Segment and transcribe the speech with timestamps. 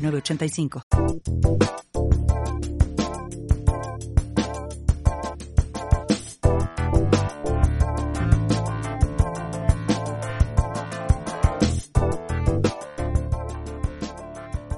[0.00, 0.82] 985.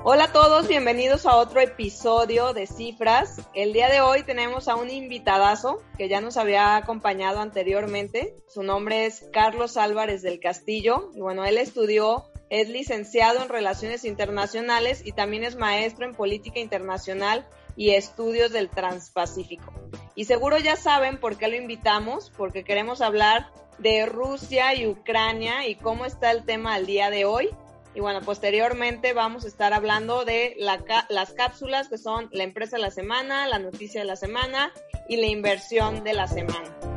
[0.04, 3.40] Hola a todos, bienvenidos a otro episodio de Cifras.
[3.54, 8.34] El día de hoy tenemos a un invitadazo que ya nos había acompañado anteriormente.
[8.48, 14.04] Su nombre es Carlos Álvarez del Castillo y bueno, él estudió es licenciado en Relaciones
[14.04, 19.72] Internacionales y también es maestro en Política Internacional y Estudios del Transpacífico.
[20.14, 25.66] Y seguro ya saben por qué lo invitamos, porque queremos hablar de Rusia y Ucrania
[25.66, 27.48] y cómo está el tema al día de hoy.
[27.94, 32.82] Y bueno, posteriormente vamos a estar hablando de las cápsulas que son la empresa de
[32.82, 34.74] la semana, la noticia de la semana
[35.08, 36.91] y la inversión de la semana.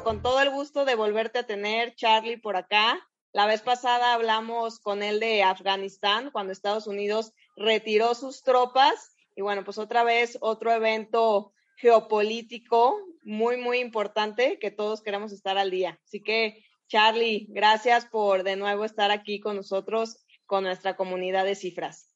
[0.00, 2.98] Con todo el gusto de volverte a tener, Charlie, por acá.
[3.32, 9.14] La vez pasada hablamos con él de Afganistán, cuando Estados Unidos retiró sus tropas.
[9.34, 15.58] Y bueno, pues otra vez otro evento geopolítico muy, muy importante que todos queremos estar
[15.58, 15.98] al día.
[16.04, 21.54] Así que, Charlie, gracias por de nuevo estar aquí con nosotros, con nuestra comunidad de
[21.54, 22.14] cifras.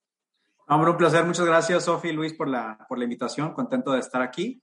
[0.69, 1.25] Hombre, un placer.
[1.25, 3.55] Muchas gracias, Sofi y Luis, por la, por la invitación.
[3.55, 4.63] Contento de estar aquí.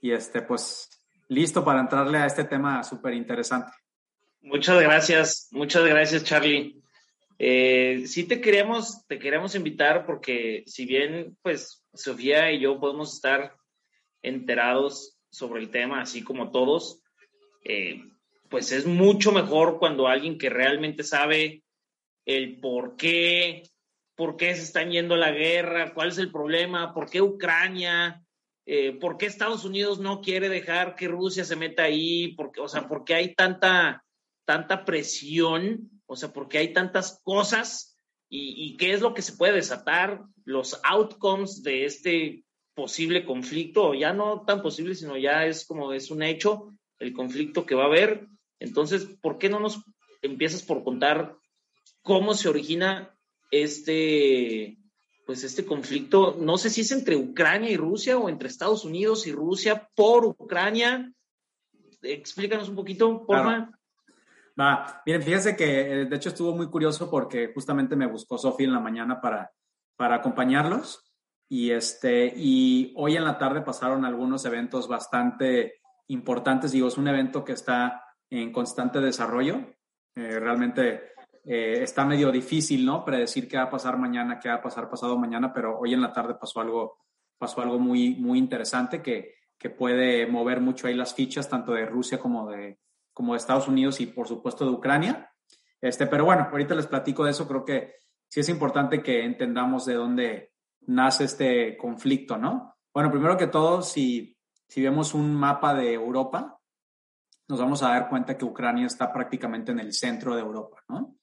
[0.00, 0.99] Y este, pues,
[1.30, 3.72] listo para entrarle a este tema súper interesante.
[4.42, 6.76] Muchas gracias, muchas gracias Charlie.
[7.38, 13.14] Eh, sí te queremos, te queremos invitar porque si bien pues Sofía y yo podemos
[13.14, 13.54] estar
[14.22, 17.00] enterados sobre el tema, así como todos,
[17.64, 18.02] eh,
[18.48, 21.62] pues es mucho mejor cuando alguien que realmente sabe
[22.26, 23.62] el por qué,
[24.16, 28.20] por qué se están yendo a la guerra, cuál es el problema, por qué Ucrania,
[28.66, 32.34] eh, ¿por qué Estados Unidos no quiere dejar que Rusia se meta ahí?
[32.34, 34.04] Porque, o sea, ¿por qué hay tanta,
[34.44, 35.90] tanta presión?
[36.06, 37.98] O sea, ¿por qué hay tantas cosas?
[38.32, 40.22] ¿Y, qué es lo que se puede desatar?
[40.44, 42.44] Los outcomes de este
[42.74, 47.66] posible conflicto, ya no tan posible, sino ya es como es un hecho el conflicto
[47.66, 48.28] que va a haber.
[48.60, 49.82] Entonces, ¿por qué no nos
[50.22, 51.36] empiezas por contar
[52.02, 53.16] cómo se origina
[53.50, 54.78] este,
[55.30, 59.28] pues este conflicto, no sé si es entre Ucrania y Rusia o entre Estados Unidos
[59.28, 61.12] y Rusia por Ucrania.
[62.02, 63.70] Explícanos un poquito, porfa.
[64.60, 68.66] Va, miren, fíjense que eh, de hecho estuvo muy curioso porque justamente me buscó Sofía
[68.66, 69.52] en la mañana para,
[69.94, 71.08] para acompañarlos
[71.48, 75.74] y, este, y hoy en la tarde pasaron algunos eventos bastante
[76.08, 76.72] importantes.
[76.72, 79.76] Digo, es un evento que está en constante desarrollo.
[80.16, 81.12] Eh, realmente
[81.44, 83.04] eh, está medio difícil, ¿no?
[83.04, 86.02] Predecir qué va a pasar mañana, qué va a pasar pasado mañana, pero hoy en
[86.02, 86.98] la tarde pasó algo,
[87.38, 91.86] pasó algo muy, muy interesante que, que puede mover mucho ahí las fichas, tanto de
[91.86, 92.78] Rusia como de,
[93.12, 95.30] como de Estados Unidos y por supuesto de Ucrania.
[95.80, 97.46] Este, pero bueno, ahorita les platico de eso.
[97.46, 97.94] Creo que
[98.28, 100.52] sí es importante que entendamos de dónde
[100.86, 102.76] nace este conflicto, ¿no?
[102.92, 104.36] Bueno, primero que todo, si,
[104.66, 106.58] si vemos un mapa de Europa,
[107.48, 111.16] nos vamos a dar cuenta que Ucrania está prácticamente en el centro de Europa, ¿no?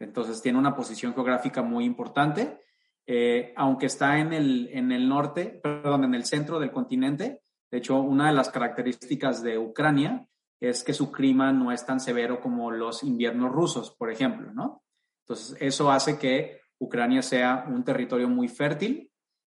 [0.00, 2.58] Entonces tiene una posición geográfica muy importante,
[3.06, 7.42] eh, aunque está en el, en el norte, perdón, en el centro del continente.
[7.70, 10.26] De hecho, una de las características de Ucrania
[10.58, 14.82] es que su clima no es tan severo como los inviernos rusos, por ejemplo, ¿no?
[15.24, 19.10] Entonces, eso hace que Ucrania sea un territorio muy fértil.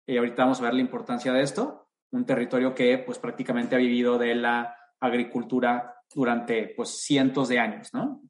[0.07, 1.89] Y ahorita vamos a ver la importancia de esto.
[2.11, 7.89] Un territorio que, pues, prácticamente ha vivido de la agricultura durante, pues, cientos de años,
[7.95, 8.23] ¿no?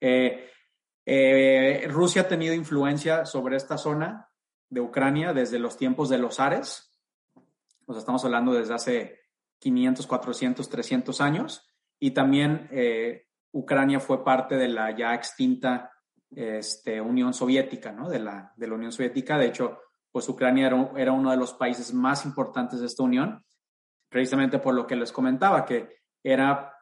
[0.00, 0.50] Eh,
[1.06, 4.28] eh, Rusia ha tenido influencia sobre esta zona
[4.70, 6.92] de Ucrania desde los tiempos de los Ares.
[7.86, 9.20] Nos estamos hablando desde hace
[9.58, 11.66] 500, 400, 300 años.
[12.00, 15.92] Y también eh, Ucrania fue parte de la ya extinta
[16.34, 18.08] este, Unión Soviética, ¿no?
[18.08, 19.38] De la, de la Unión Soviética.
[19.38, 19.78] De hecho,
[20.10, 23.44] pues Ucrania era, era uno de los países más importantes de esta unión,
[24.08, 26.72] precisamente por lo que les comentaba, que era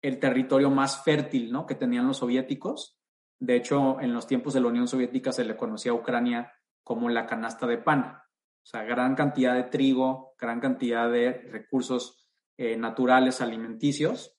[0.00, 1.66] el territorio más fértil, ¿no?
[1.66, 3.01] Que tenían los soviéticos
[3.42, 6.52] de hecho, en los tiempos de la Unión Soviética se le conocía a Ucrania
[6.84, 8.18] como la canasta de pan,
[8.62, 14.38] O sea, gran cantidad de trigo, gran cantidad de recursos eh, naturales alimenticios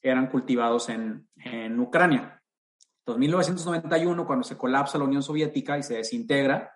[0.00, 2.40] eran cultivados en, en Ucrania.
[3.04, 6.72] En 1991, cuando se colapsa la Unión Soviética y se desintegra,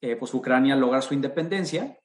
[0.00, 1.98] eh, pues Ucrania logra su independencia,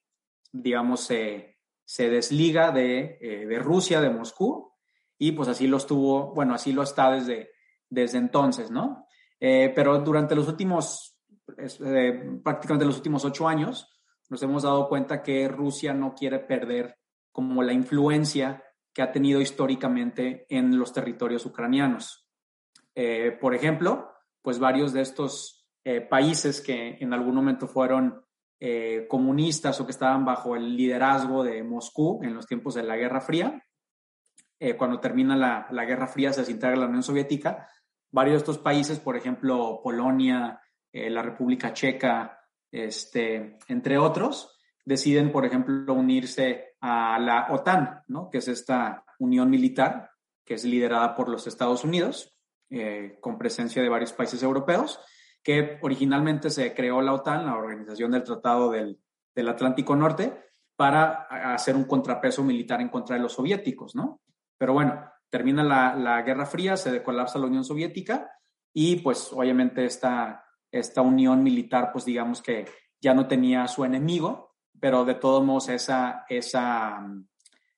[0.50, 1.60] digamos, se,
[1.96, 4.72] desliga de, eh, de, Rusia, de Moscú,
[5.16, 7.53] y pues así lo estuvo, bueno, así lo está desde,
[7.88, 9.06] desde entonces, ¿no?
[9.40, 11.18] Eh, pero durante los últimos,
[12.42, 13.90] prácticamente los últimos ocho años,
[14.30, 16.96] nos hemos dado cuenta que Rusia no quiere perder
[17.30, 22.28] como la influencia que ha tenido históricamente en los territorios ucranianos.
[23.40, 24.14] por ejemplo,
[24.44, 28.22] pues varios de estos eh, países que en algún momento fueron
[28.60, 32.96] eh, comunistas o que estaban bajo el liderazgo de Moscú en los tiempos de la
[32.96, 33.62] Guerra Fría.
[34.58, 37.68] Eh, cuando termina la, la, Guerra Fría se desintegra la Unión Soviética.
[38.14, 40.60] Varios de estos países, por ejemplo, Polonia,
[40.92, 42.38] la República Checa,
[42.70, 48.30] este, entre otros, deciden, por ejemplo, unirse a la OTAN, ¿no?
[48.30, 50.12] que es esta unión militar
[50.44, 52.36] que es liderada por los Estados Unidos,
[53.20, 55.00] con presencia de varios países europeos
[55.42, 58.98] que originalmente se creó la OTAN, la Organización del Tratado del,
[59.34, 60.32] del Atlántico Norte,
[60.74, 64.22] para hacer un contrapeso militar en contra de los soviéticos, ¿no?
[64.56, 65.04] Pero bueno,
[65.34, 68.30] termina la, la Guerra Fría, se colapsa la Unión Soviética
[68.72, 72.66] y pues obviamente esta, esta unión militar, pues digamos que
[73.00, 77.04] ya no tenía su enemigo, pero de todos modos esa, esa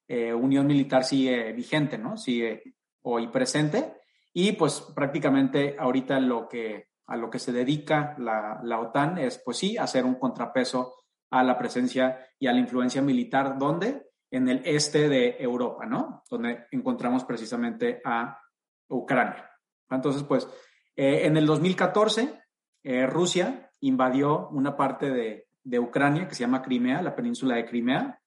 [0.07, 2.19] eh, unión militar sigue vigente, ¿no?
[2.19, 4.03] Sigue hoy presente
[4.35, 9.41] y pues prácticamente ahorita lo que a lo que se dedica la, la OTAN es,
[9.43, 10.93] pues sí, hacer un contrapeso
[11.31, 14.06] a la presencia y a la influencia militar, ¿dónde?
[14.31, 16.23] En el este de Europa, ¿no?
[16.29, 18.41] Donde encontramos precisamente a
[18.89, 19.51] Ucrania.
[19.89, 20.49] Entonces, pues,
[20.97, 22.43] eh, en el 2014,
[22.83, 27.67] eh, Rusia invadió una parte de, de, Ucrania que se llama Crimea, la península de
[27.67, 28.21] Crimea,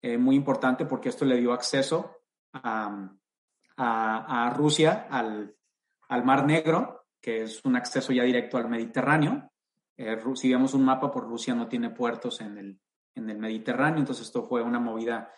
[0.00, 2.16] eh, muy importante porque esto le dio acceso
[2.52, 3.10] a,
[3.76, 5.54] a, a Rusia al,
[6.08, 9.50] al Mar Negro que es un acceso ya directo al Mediterráneo.
[9.96, 12.80] Eh, si vemos un mapa, por Rusia no tiene puertos en el,
[13.14, 15.32] en el Mediterráneo, entonces esto fue una movida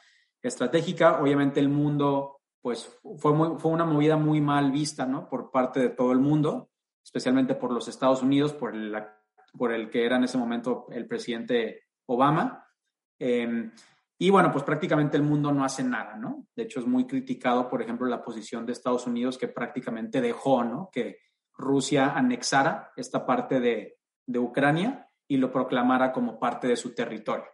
[0.48, 1.20] estratégica.
[1.20, 5.28] Obviamente el mundo, pues fue, fue una movida muy mal vista, ¿no?
[5.28, 6.70] Por parte de todo el mundo,
[7.02, 8.96] especialmente por los Estados Unidos, por el,
[9.56, 12.66] por el que era en ese momento el presidente Obama.
[13.18, 13.72] Em,
[14.18, 16.46] y bueno, pues prácticamente el mundo no hace nada, ¿no?
[16.54, 20.62] De hecho, es muy criticado, por ejemplo, la posición de Estados Unidos que prácticamente dejó,
[20.62, 20.90] ¿no?
[20.92, 21.18] Que,
[21.56, 23.98] Rusia anexara esta parte de,
[24.38, 27.44] Ucrania y lo proclamara como parte de su territorio.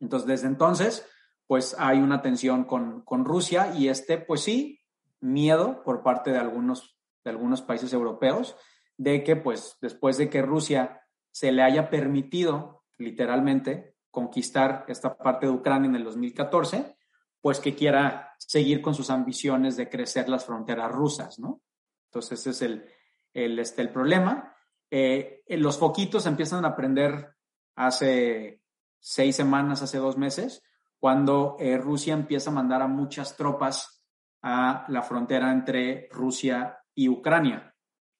[0.00, 1.08] Entonces, desde entonces,
[1.46, 4.80] pues hay una tensión con, Rusia y este, pues sí,
[5.20, 8.56] miedo por parte de algunos, de algunos países europeos
[8.96, 15.46] de que, pues, después de que Rusia se le haya permitido, literalmente, conquistar esta parte
[15.46, 16.96] de Ucrania en el 2014,
[17.40, 21.60] pues que quiera seguir con sus ambiciones de crecer las fronteras rusas, ¿no?
[22.06, 22.86] Entonces, ese es el,
[23.34, 24.56] el, este, el problema.
[24.90, 27.34] Eh, los foquitos empiezan a prender
[27.74, 28.62] hace
[28.98, 30.62] seis semanas, hace dos meses,
[30.98, 34.04] cuando eh, Rusia empieza a mandar a muchas tropas
[34.42, 37.74] a la frontera entre Rusia y Ucrania.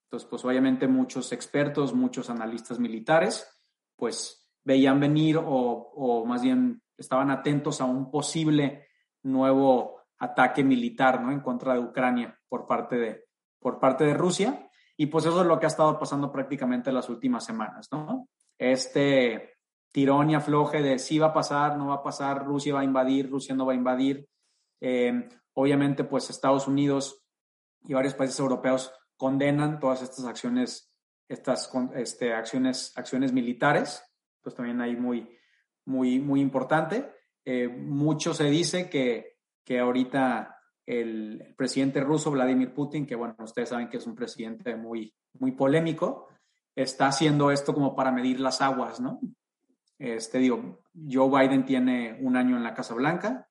[0.06, 3.46] Entonces, pues obviamente muchos expertos, muchos analistas militares,
[3.96, 8.88] pues veían venir o, o más bien estaban atentos a un posible
[9.22, 11.32] nuevo ataque militar ¿no?
[11.32, 13.24] en contra de Ucrania por parte de,
[13.58, 14.68] por parte de Rusia.
[14.96, 18.28] Y pues eso es lo que ha estado pasando prácticamente las últimas semanas, ¿no?
[18.58, 19.55] Este
[19.96, 22.84] tirón y afloje de si va a pasar, no va a pasar, Rusia va a
[22.84, 24.28] invadir, Rusia no va a invadir.
[24.78, 27.24] Eh, obviamente, pues Estados Unidos
[27.82, 30.92] y varios países europeos condenan todas estas acciones,
[31.30, 34.04] estas este, acciones, acciones militares.
[34.42, 35.34] Pues también hay muy,
[35.86, 37.10] muy, muy importante.
[37.42, 43.70] Eh, mucho se dice que, que ahorita el, presidente ruso Vladimir Putin, que bueno, ustedes
[43.70, 46.28] saben que es un presidente muy, muy polémico,
[46.74, 49.20] está haciendo esto como para medir las aguas, ¿no?
[49.98, 53.48] Este, digo, Joe Biden tiene un año en la Casa Blanca,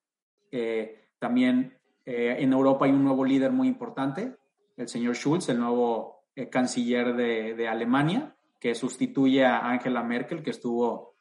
[0.50, 4.36] eh, también eh, en Europa hay un nuevo líder muy importante,
[4.76, 10.42] el señor Schulz, el nuevo eh, canciller de, de, Alemania, que sustituye a Angela Merkel,
[10.42, 11.16] que estuvo,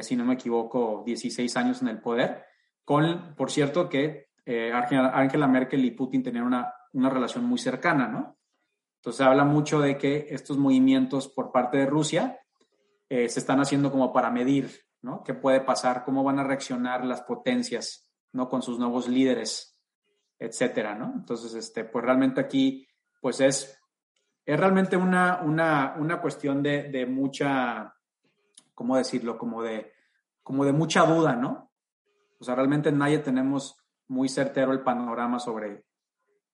[0.00, 2.44] si no me equivoco, 16 años en el poder,
[2.84, 8.36] con, por cierto, que Angela Merkel y Putin tenían una, una relación muy cercana, ¿no?
[8.96, 12.40] Entonces habla mucho de que estos movimientos por parte de Rusia
[13.14, 15.22] eh, se están haciendo como para medir, ¿no?
[15.22, 16.02] ¿Qué puede pasar?
[16.04, 18.48] ¿Cómo van a reaccionar las potencias, ¿no?
[18.48, 19.78] Con sus nuevos líderes,
[20.36, 21.12] etcétera, ¿no?
[21.14, 22.88] Entonces, este, pues realmente aquí,
[23.20, 23.80] pues es,
[24.44, 27.94] es realmente una, una, una cuestión de, de mucha,
[28.74, 29.38] ¿cómo decirlo?
[29.38, 29.92] Como de
[30.42, 31.70] como de mucha duda, ¿no?
[32.40, 33.78] O sea, realmente nadie tenemos
[34.08, 35.84] muy certero el panorama sobre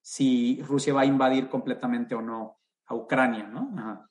[0.02, 4.09] si Rusia va a invadir completamente o no a Ucrania, ¿no?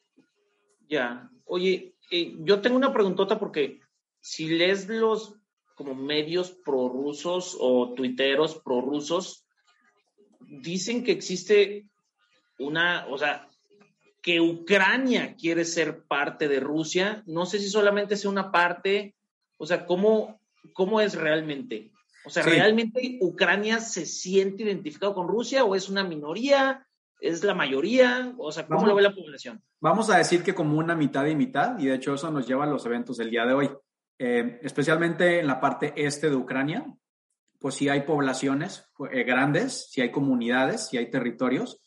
[0.89, 1.29] Ya.
[1.45, 3.79] Oye, eh, yo tengo una preguntota porque
[4.19, 5.35] si lees los
[5.75, 9.45] como medios prorrusos o tuiteros prorrusos,
[10.41, 11.87] dicen que existe
[12.57, 13.47] una, o sea,
[14.21, 17.23] que Ucrania quiere ser parte de Rusia.
[17.25, 19.15] No sé si solamente sea una parte,
[19.57, 20.41] o sea, ¿cómo,
[20.73, 21.91] cómo es realmente?
[22.25, 26.85] O sea, ¿realmente Ucrania se siente identificado con Rusia o es una minoría?
[27.19, 28.33] ¿Es la mayoría?
[28.37, 29.61] O sea, ¿cómo lo ve la población?
[29.81, 32.63] Vamos a decir que como una mitad y mitad, y de hecho eso nos lleva
[32.63, 33.69] a los eventos del día de hoy.
[34.17, 36.85] Eh, especialmente en la parte este de Ucrania,
[37.59, 41.81] pues sí hay poblaciones eh, grandes, sí hay comunidades, sí hay territorios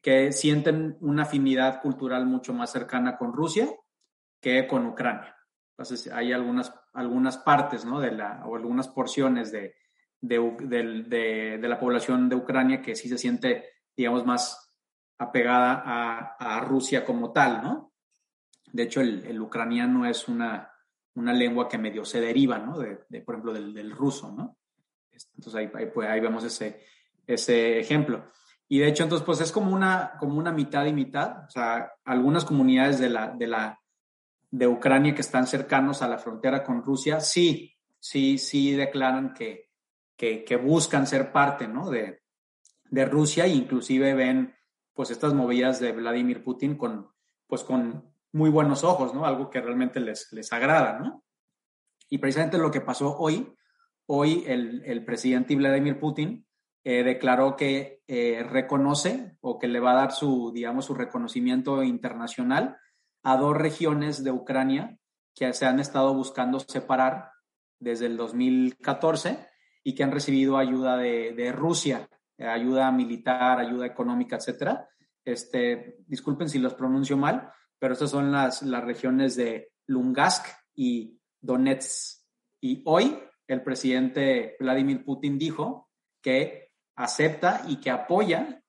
[0.00, 3.68] que sienten una afinidad cultural mucho más cercana con Rusia
[4.40, 5.36] que con Ucrania.
[5.70, 8.00] Entonces hay algunas, algunas partes, ¿no?
[8.00, 9.74] De la, o algunas porciones de,
[10.20, 13.64] de, la población de Ucrania que sí se siente,
[13.96, 14.65] digamos, más
[15.18, 17.92] apegada a, Rusia como tal, ¿no?
[18.72, 20.70] De hecho, el ucraniano es una,
[21.16, 22.78] una lengua que medio se deriva, ¿no?
[22.78, 24.58] De, por ejemplo, del, ruso, ¿no?
[25.34, 26.84] Entonces ahí, pues, ahí, vemos ese,
[27.26, 28.30] ese ejemplo.
[28.68, 31.44] Y de hecho, entonces, pues es como una, como una mitad y mitad.
[31.46, 33.80] O sea, algunas comunidades de, la, de, la,
[34.50, 39.70] de Ucrania que están cercanos a la frontera con Rusia, sí, sí, sí declaran que,
[40.16, 41.88] que, que buscan ser parte, ¿no?
[41.88, 42.22] De,
[42.90, 44.54] de Rusia e inclusive ven,
[44.96, 47.12] pues, estas movidas de Vladimir Putin con,
[47.46, 49.24] pues, con muy buenos ojos, ¿no?
[49.24, 51.22] Algo que realmente les, les agrada, ¿no?
[52.08, 53.54] Y precisamente lo que pasó hoy,
[54.06, 56.46] hoy el, el presidente Vladimir Putin
[56.88, 61.82] eh, declaró que eh, reconoce o que le va a dar su, digamos, su reconocimiento
[61.82, 62.78] internacional
[63.22, 64.96] a dos regiones de Ucrania
[65.34, 67.32] que se han estado buscando separar
[67.80, 69.48] desde el 2014
[69.82, 74.88] y que han recibido ayuda de, de Rusia, ayuda militar, ayuda económica, etcétera.
[75.24, 81.20] Este, disculpen si los pronuncio mal, pero estas son las, las regiones de Lungask y
[81.40, 82.22] Donetsk.
[82.60, 85.90] Y hoy el presidente Vladimir Putin dijo
[86.22, 88.62] que acepta y que apoya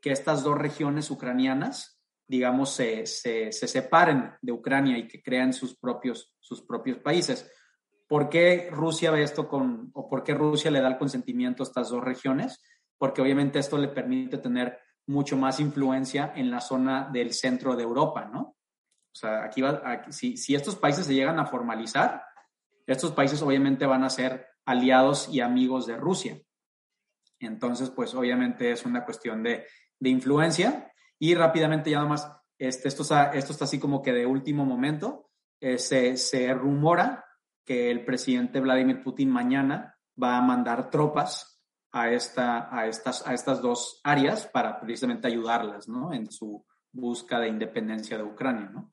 [0.00, 5.52] que estas dos regiones ucranianas, digamos, se, se, se separen de Ucrania y que crean
[5.52, 7.50] sus propios, sus propios países.
[8.08, 11.66] ¿Por qué Rusia ve esto con, o por qué Rusia le da el consentimiento a
[11.66, 12.62] estas dos regiones?
[13.00, 17.82] Porque obviamente esto le permite tener mucho más influencia en la zona del centro de
[17.82, 18.40] Europa, ¿no?
[18.40, 22.22] O sea, aquí va, si, si estos países se llegan a formalizar,
[22.86, 26.38] estos países obviamente van a ser aliados y amigos de Rusia.
[27.38, 29.66] Entonces, pues obviamente es una cuestión de,
[29.98, 34.26] de influencia y rápidamente ya nomás, este, esto, está, esto está así como que de
[34.26, 37.24] último momento, eh, se, se rumora
[37.64, 41.59] que el presidente Vladimir Putin mañana va a mandar tropas
[41.92, 46.12] a, esta, a, estas, a estas dos áreas para precisamente ayudarlas ¿no?
[46.12, 48.70] en su busca de independencia de Ucrania.
[48.72, 48.90] ¿no?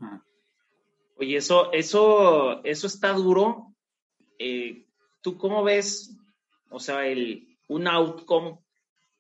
[1.17, 3.75] Oye, eso, eso, eso está duro.
[4.39, 4.85] Eh,
[5.21, 6.15] ¿Tú cómo ves,
[6.69, 8.59] o sea, el, un outcome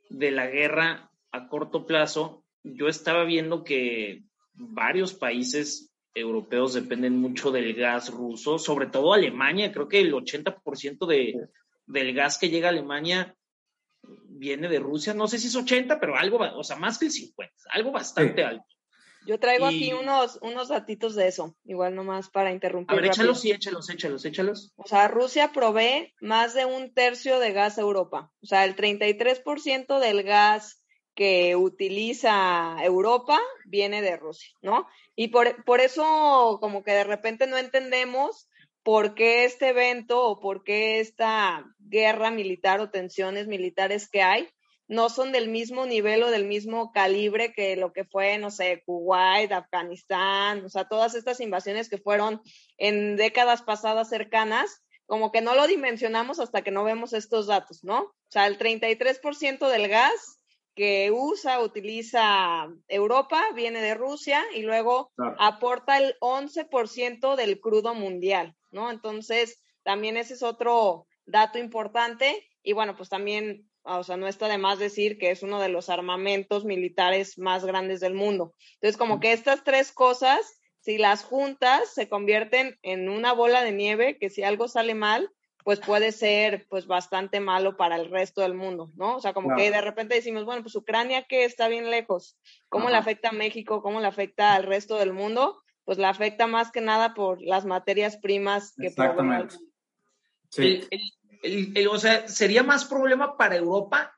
[0.09, 2.43] de la guerra a corto plazo?
[2.63, 9.71] Yo estaba viendo que varios países europeos dependen mucho del gas ruso, sobre todo Alemania.
[9.71, 11.49] Creo que el 80% de,
[11.85, 13.36] del gas que llega a Alemania
[14.37, 17.11] viene de Rusia, no sé si es 80, pero algo, o sea, más que el
[17.11, 18.65] 50, algo bastante alto.
[19.27, 22.93] Yo traigo aquí unos, unos datitos de eso, igual nomás para interrumpir.
[22.93, 24.71] A ver, échalos y échalos, échalos, échalos.
[24.77, 28.31] O sea, Rusia provee más de un tercio de gas a Europa.
[28.41, 30.81] O sea, el 33% del gas
[31.13, 34.87] que utiliza Europa viene de Rusia, ¿no?
[35.15, 38.47] Y por, por eso como que de repente no entendemos
[38.87, 44.47] por qué este evento o por qué esta guerra militar o tensiones militares que hay
[44.87, 48.83] no son del mismo nivel o del mismo calibre que lo que fue, no sé,
[48.85, 52.41] Kuwait, Afganistán, o sea, todas estas invasiones que fueron
[52.77, 57.83] en décadas pasadas cercanas, como que no lo dimensionamos hasta que no vemos estos datos,
[57.83, 57.99] ¿no?
[58.03, 60.39] O sea, el 33% del gas
[60.75, 68.55] que usa, utiliza Europa, viene de Rusia y luego aporta el 11% del crudo mundial,
[68.71, 68.91] ¿no?
[68.91, 74.47] Entonces, también ese es otro dato importante y bueno, pues también, o sea, no está
[74.47, 78.53] de más decir que es uno de los armamentos militares más grandes del mundo.
[78.75, 83.71] Entonces, como que estas tres cosas, si las juntas, se convierten en una bola de
[83.71, 85.31] nieve que si algo sale mal,
[85.63, 89.17] pues puede ser pues bastante malo para el resto del mundo, ¿no?
[89.17, 92.37] O sea, como que de repente decimos, bueno, pues Ucrania que está bien lejos,
[92.69, 93.81] ¿cómo le afecta a México?
[93.81, 95.61] ¿Cómo le afecta al resto del mundo?
[95.87, 99.55] Pues le afecta más que nada por las materias primas que Exactamente.
[100.49, 100.85] Sí.
[101.89, 104.13] o sea, ¿sería más problema para Europa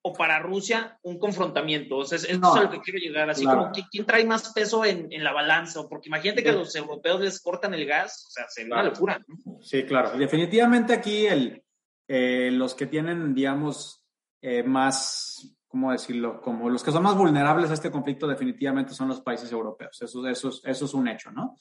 [0.00, 1.98] o para Rusia un confrontamiento?
[1.98, 3.28] O sea, eso es a lo que quiero llegar.
[3.28, 5.86] Así como, ¿quién trae más peso en, la balanza?
[5.86, 9.20] Porque imagínate que a los europeos les cortan el gas, o sea, sería una locura.
[9.60, 10.16] Sí, claro.
[10.16, 11.62] Definitivamente aquí el,
[12.08, 14.06] eh, los que tienen, digamos,
[14.40, 16.40] eh, más, ¿cómo decirlo?
[16.40, 20.02] Como los que son más vulnerables a este conflicto definitivamente son los países europeos.
[20.02, 21.56] Eso, eso, eso es un hecho, ¿no?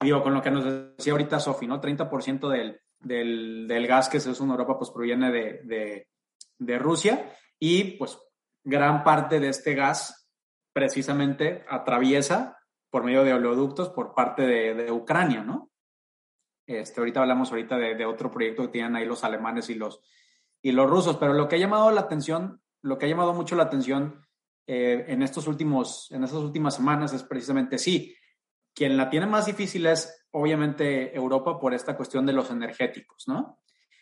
[0.00, 0.64] Digo, con lo que nos
[0.96, 1.80] decía ahorita Sofi, ¿no?
[1.80, 6.08] 30% del, del, del, gas que se usa en Europa pues proviene de, de,
[6.58, 8.16] de Rusia y pues
[8.62, 10.30] gran parte de este gas
[10.72, 12.58] precisamente atraviesa
[12.90, 15.70] por medio de oleoductos por parte de, de Ucrania, ¿no?
[16.68, 20.00] Este, ahorita hablamos ahorita de, otro proyecto que tienen ahí los alemanes y los,
[20.60, 23.56] y los rusos, pero lo que ha llamado la atención, lo que ha llamado mucho
[23.56, 24.24] la atención
[24.66, 28.14] eh, en, estos últimos, en estas últimas semanas es precisamente, sí,
[28.74, 33.58] quien la tiene más difícil es obviamente Europa por esta cuestión de los energéticos, ¿no?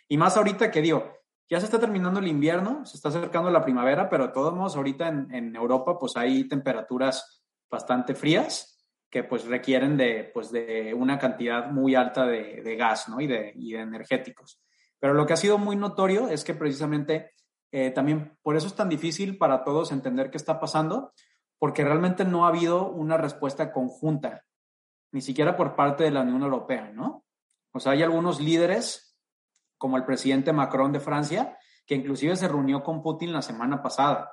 [0.08, 1.12] Y más ahorita que digo,
[1.48, 4.76] ya se está terminando el invierno, se está acercando la primavera, pero de todos modos
[4.76, 11.18] ahorita en, Europa pues hay temperaturas bastante frías que pues requieren de, pues, de una
[11.18, 13.20] cantidad muy alta de, gas ¿no?
[13.20, 14.60] y, de, y de energéticos.
[14.98, 17.30] Pero lo que ha sido muy notorio es que precisamente
[17.78, 21.12] eh, también por eso es tan difícil para todos entender qué está pasando,
[21.58, 24.46] porque realmente no ha habido una respuesta conjunta,
[25.12, 27.26] ni siquiera por parte de la Unión Europea, ¿no?
[27.74, 29.18] O sea, hay algunos líderes
[29.76, 34.32] como el presidente Macron de Francia, que inclusive se reunió con Putin la semana pasada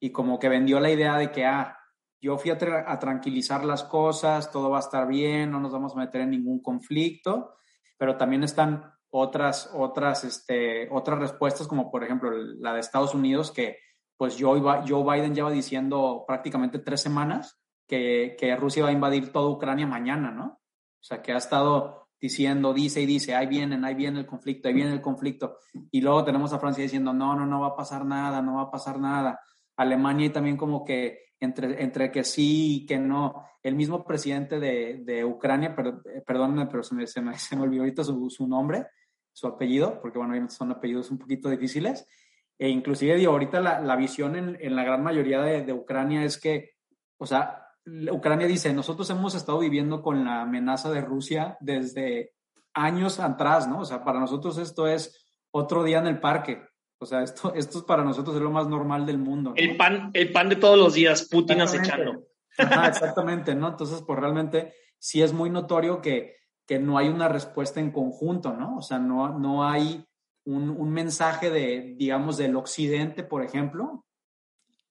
[0.00, 1.78] y como que vendió la idea de que, ah,
[2.20, 2.58] yo fui a,
[2.98, 6.60] tranquilizar las cosas, todo va a estar bien, no nos vamos a meter en ningún
[6.60, 7.54] conflicto,
[7.96, 13.50] pero también están otras, otras, este, otras respuestas, como por ejemplo la de Estados Unidos,
[13.50, 13.78] que
[14.16, 19.32] pues Joe, Joe Biden lleva diciendo prácticamente tres semanas que, que Rusia va a invadir
[19.32, 20.60] toda Ucrania mañana, ¿no?
[21.00, 24.68] O sea, que ha estado diciendo, dice y dice, ahí vienen, ahí viene el conflicto,
[24.68, 25.56] ahí viene el conflicto.
[25.90, 28.62] Y luego tenemos a Francia diciendo, no, no, no va a pasar nada, no va
[28.62, 29.40] a pasar nada.
[29.76, 33.46] Alemania y también como que entre, entre que sí y que no.
[33.62, 37.62] El mismo presidente de, de Ucrania, pero, perdónenme, pero se me, se me, se me
[37.62, 38.86] olvidó ahorita su, su, nombre,
[39.40, 42.06] su apellido, porque bueno, son apellidos un poquito difíciles.
[42.58, 46.24] E inclusive, digo, ahorita la, la visión en, en, la gran mayoría de, de Ucrania
[46.24, 46.72] es que,
[47.16, 47.66] o sea,
[48.12, 52.34] Ucrania dice, nosotros hemos estado viviendo con la amenaza de Rusia desde
[52.74, 53.80] años atrás, ¿no?
[53.80, 56.62] O sea, para nosotros esto es otro día en el parque.
[56.98, 59.54] O sea, esto, esto para nosotros es lo más normal del mundo.
[59.56, 62.26] El, pan, el pan de todos los días, Putin acechando.
[62.58, 63.68] exactamente, ¿no?
[63.68, 66.39] Entonces, pues realmente sí es muy notorio que,
[66.70, 68.76] que no hay una respuesta en conjunto, ¿no?
[68.76, 70.06] O sea, no, no hay
[70.44, 74.04] un, un mensaje de, digamos, del occidente, por ejemplo,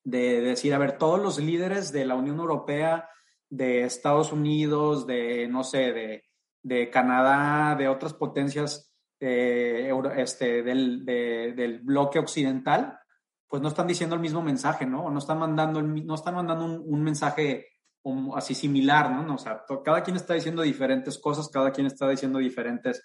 [0.03, 3.07] de decir, a ver, todos los líderes de la Unión Europea,
[3.49, 6.21] de Estados Unidos, de, no sé,
[6.61, 12.99] de, Canadá, de otras potencias eh, este, del, del, bloque occidental,
[13.47, 15.05] pues no están diciendo el mismo mensaje, ¿no?
[15.05, 17.67] O no están mandando, no están mandando un, mensaje
[18.35, 19.35] así similar, ¿no?
[19.35, 23.03] O sea, cada quien está diciendo diferentes cosas, cada quien está diciendo diferentes,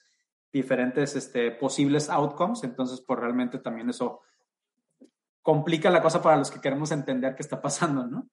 [0.53, 4.21] diferentes este, posibles outcomes, entonces, pues realmente también eso
[5.43, 8.29] complica la cosa para los que queremos entender qué está pasando, ¿no?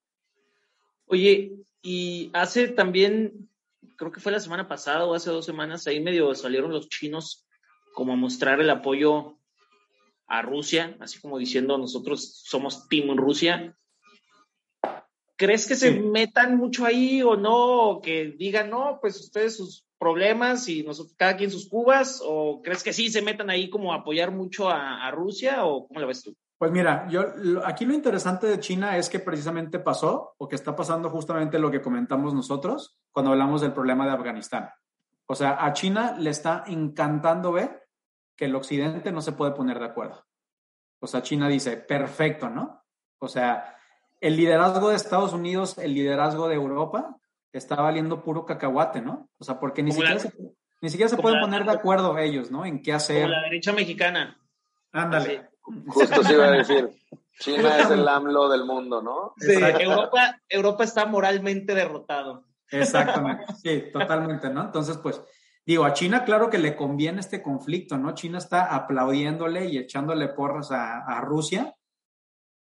[1.06, 3.50] Oye, y hace también,
[3.98, 7.46] creo que fue la semana pasada o hace dos semanas, ahí medio salieron los chinos
[7.94, 9.38] como a mostrar el apoyo
[10.28, 13.78] a Rusia, así como diciendo nosotros somos Team Rusia.
[15.42, 17.90] ¿Crees que se metan mucho ahí o no?
[17.90, 22.22] O que digan, no, pues ustedes sus problemas y nosotros, cada quien sus cubas?
[22.24, 25.66] ¿O crees que sí se metan ahí como a apoyar mucho a, a Rusia?
[25.66, 26.36] ¿O cómo lo ves tú?
[26.60, 27.26] Pues mira, yo
[27.66, 31.72] aquí lo interesante de China es que precisamente pasó o que está pasando justamente lo
[31.72, 34.70] que comentamos nosotros cuando hablamos del problema de Afganistán.
[35.26, 37.88] O sea, a China le está encantando ver
[38.36, 40.24] que el occidente no se puede poner de acuerdo.
[41.00, 42.84] O sea, China dice, perfecto, ¿no?
[43.18, 43.76] O sea,
[44.22, 47.18] el liderazgo de Estados Unidos, el liderazgo de Europa,
[47.52, 49.30] está valiendo puro cacahuate, ¿no?
[49.38, 50.32] O sea, porque ni siquiera, se,
[50.82, 52.66] ni siquiera se pueden poner de acuerdo ellos, ¿no?
[52.66, 53.24] En qué hacer.
[53.24, 54.38] Como la derecha mexicana.
[54.94, 55.50] Ándale.
[55.88, 56.90] Justo se iba a decir.
[57.40, 59.34] China es el AMLO del mundo, ¿no?
[59.38, 62.46] Sí, Europa, Europa está moralmente derrotado.
[62.70, 64.64] Exactamente, sí, totalmente, ¿no?
[64.64, 65.22] Entonces, pues,
[65.66, 68.14] digo, a China claro que le conviene este conflicto, ¿no?
[68.14, 71.76] China está aplaudiéndole y echándole porras a, Rusia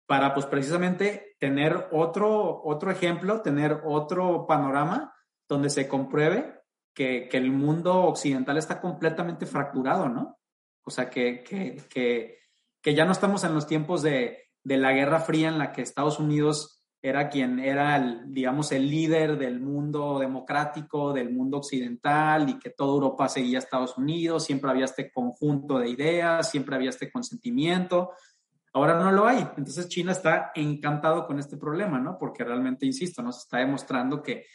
[0.06, 5.14] para, pues, precisamente tener otro, otro ejemplo, tener otro panorama
[5.48, 6.60] donde se compruebe
[6.94, 10.38] que, que el mundo occidental está completamente fracturado, ¿no?
[10.84, 12.38] O sea, que, que,
[12.82, 15.82] que ya no estamos en los tiempos de, de, la Guerra Fría en la que
[15.82, 22.48] Estados Unidos era quien era, el, digamos, el líder del mundo democrático, del mundo occidental
[22.48, 26.76] y que toda Europa seguía a Estados Unidos, siempre había este conjunto de ideas, siempre
[26.76, 28.12] había este consentimiento.
[28.74, 29.40] Ahora no lo hay.
[29.56, 32.16] Entonces China está encantado con este problema, ¿no?
[32.18, 34.46] Porque realmente, insisto, nos está demostrando que,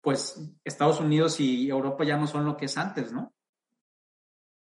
[0.00, 3.34] pues, Estados Unidos y Europa ya no son lo que es antes, ¿no?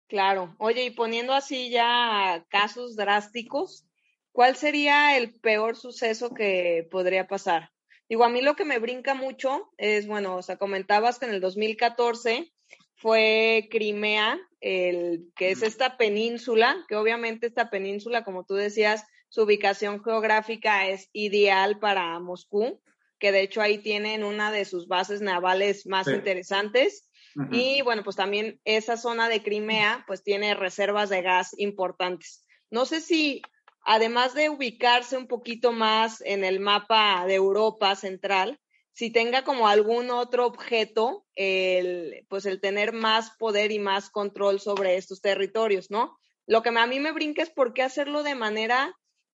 [0.08, 0.54] Claro.
[0.58, 3.86] Oye, y poniendo así ya casos drásticos,
[4.30, 7.70] ¿cuál sería el peor suceso que podría pasar?
[8.10, 11.32] Digo, a mí lo que me brinca mucho es, bueno, o sea, comentabas que en
[11.32, 12.52] el 2014
[13.02, 19.42] fue Crimea, el, que es esta península, que obviamente esta península, como tú decías, su
[19.42, 22.80] ubicación geográfica es ideal para Moscú,
[23.18, 27.08] que de hecho ahí tienen una de sus bases navales más interesantes.
[27.50, 32.44] Y bueno, pues también esa zona de Crimea, pues tiene reservas de gas importantes.
[32.70, 33.42] No sé si
[33.84, 38.60] además de ubicarse un poquito más en el mapa de Europa central,
[38.92, 44.60] si tenga como algún otro objeto, el, pues el tener más poder y más control
[44.60, 46.18] sobre estos territorios, ¿no?
[46.46, 48.94] Lo que a mí me brinca es por qué hacerlo de manera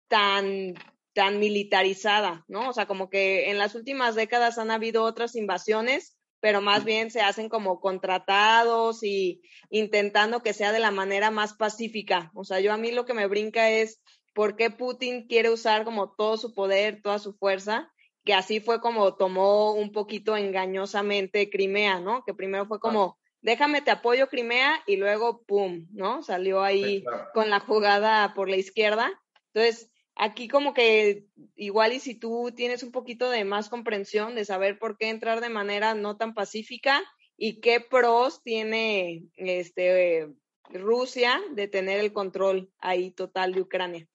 [0.08, 0.74] tan,
[1.14, 2.68] tan militarizada, ¿no?
[2.68, 7.10] O sea, como que en las últimas décadas han habido otras invasiones, pero más bien
[7.10, 9.40] se hacen como contratados y
[9.70, 12.30] intentando que sea de la manera más pacífica.
[12.34, 14.02] O sea, yo a mí lo que me brinca es
[14.34, 17.90] por qué Putin quiere usar como todo su poder, toda su fuerza,
[18.26, 22.24] que así fue como tomó un poquito engañosamente Crimea, ¿no?
[22.24, 26.24] Que primero fue como, déjame te apoyo Crimea y luego, ¡pum!, ¿no?
[26.24, 29.12] Salió ahí con la jugada por la izquierda.
[29.54, 34.44] Entonces, aquí como que igual y si tú tienes un poquito de más comprensión de
[34.44, 37.04] saber por qué entrar de manera no tan pacífica
[37.36, 40.26] y qué pros tiene este
[40.68, 44.08] Rusia de tener el control ahí total de Ucrania.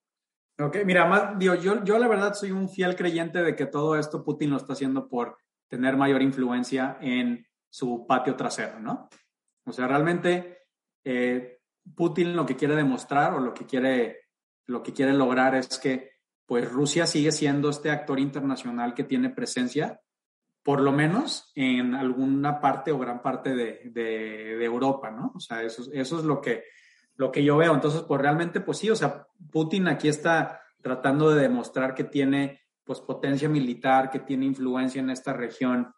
[0.63, 3.95] Ok, mira, más, digo, yo, yo la verdad soy un fiel creyente de que todo
[3.95, 9.09] esto Putin lo está haciendo por tener mayor influencia en su patio trasero, ¿no?
[9.65, 10.65] O sea, realmente
[11.03, 11.59] eh,
[11.95, 14.27] Putin lo que quiere demostrar o lo que quiere,
[14.67, 16.11] lo que quiere lograr es que
[16.45, 20.01] pues Rusia sigue siendo este actor internacional que tiene presencia,
[20.63, 25.31] por lo menos en alguna parte o gran parte de, de, Europa, ¿no?
[25.33, 26.65] O sea, eso, eso es lo que,
[27.21, 27.75] lo que yo veo.
[27.75, 32.61] Entonces, pues realmente, pues sí, o sea, Putin aquí está tratando de demostrar que tiene
[32.83, 35.93] pues potencia militar, que tiene influencia en esta región,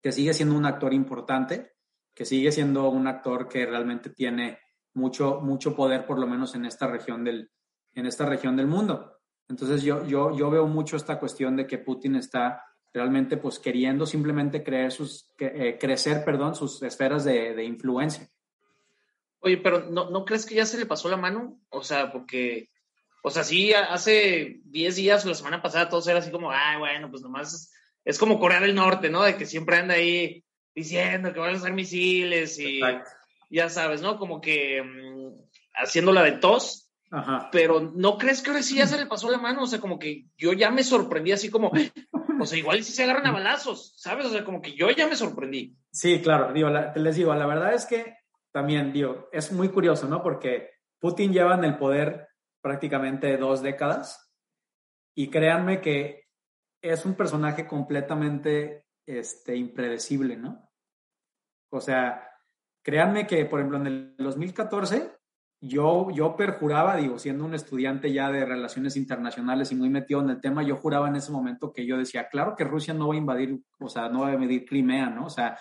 [0.00, 1.72] que sigue siendo un actor importante,
[2.14, 4.60] que sigue siendo un actor que realmente tiene
[4.94, 7.50] mucho, mucho poder, por lo menos en esta región del,
[7.94, 9.18] en esta región del mundo.
[9.48, 14.06] Entonces yo, yo, yo veo mucho esta cuestión de que Putin está realmente pues queriendo
[14.06, 18.30] simplemente creer sus, eh, crecer perdón, sus esferas de, de influencia.
[19.40, 21.60] Oye, pero ¿no, ¿no crees que ya se le pasó la mano?
[21.68, 22.70] O sea, porque,
[23.22, 26.78] o sea, sí, hace 10 días o la semana pasada todos era así como, ay,
[26.78, 27.72] bueno, pues nomás
[28.04, 29.22] es, como Corea del Norte, ¿no?
[29.22, 32.80] De que siempre anda ahí diciendo que van a usar misiles y
[33.50, 34.18] ya sabes, ¿no?
[34.18, 35.34] Como que mm,
[35.74, 36.90] haciéndola de tos.
[37.10, 37.48] Ajá.
[37.50, 39.62] Pero ¿no crees que ahora sí ya se le pasó la mano?
[39.62, 41.70] O sea, como que yo ya me sorprendí así como,
[42.40, 44.26] o sea, igual si se agarran a balazos, ¿sabes?
[44.26, 45.74] O sea, como que yo ya me sorprendí.
[45.90, 48.17] Sí, claro, digo, les digo, la verdad es que
[48.58, 50.20] también, digo, es muy curioso, ¿no?
[50.20, 52.26] Porque Putin lleva en el poder
[52.60, 54.34] prácticamente dos décadas
[55.14, 56.24] y créanme que
[56.82, 60.68] es un personaje completamente este, impredecible, ¿no?
[61.70, 62.28] O sea,
[62.82, 65.12] créanme que, por ejemplo, en el 2014,
[65.60, 70.30] yo, yo perjuraba, digo, siendo un estudiante ya de relaciones internacionales y muy metido en
[70.30, 73.14] el tema, yo juraba en ese momento que yo decía, claro que Rusia no va
[73.14, 75.26] a invadir, o sea, no va a invadir Crimea, ¿no?
[75.26, 75.56] O sea,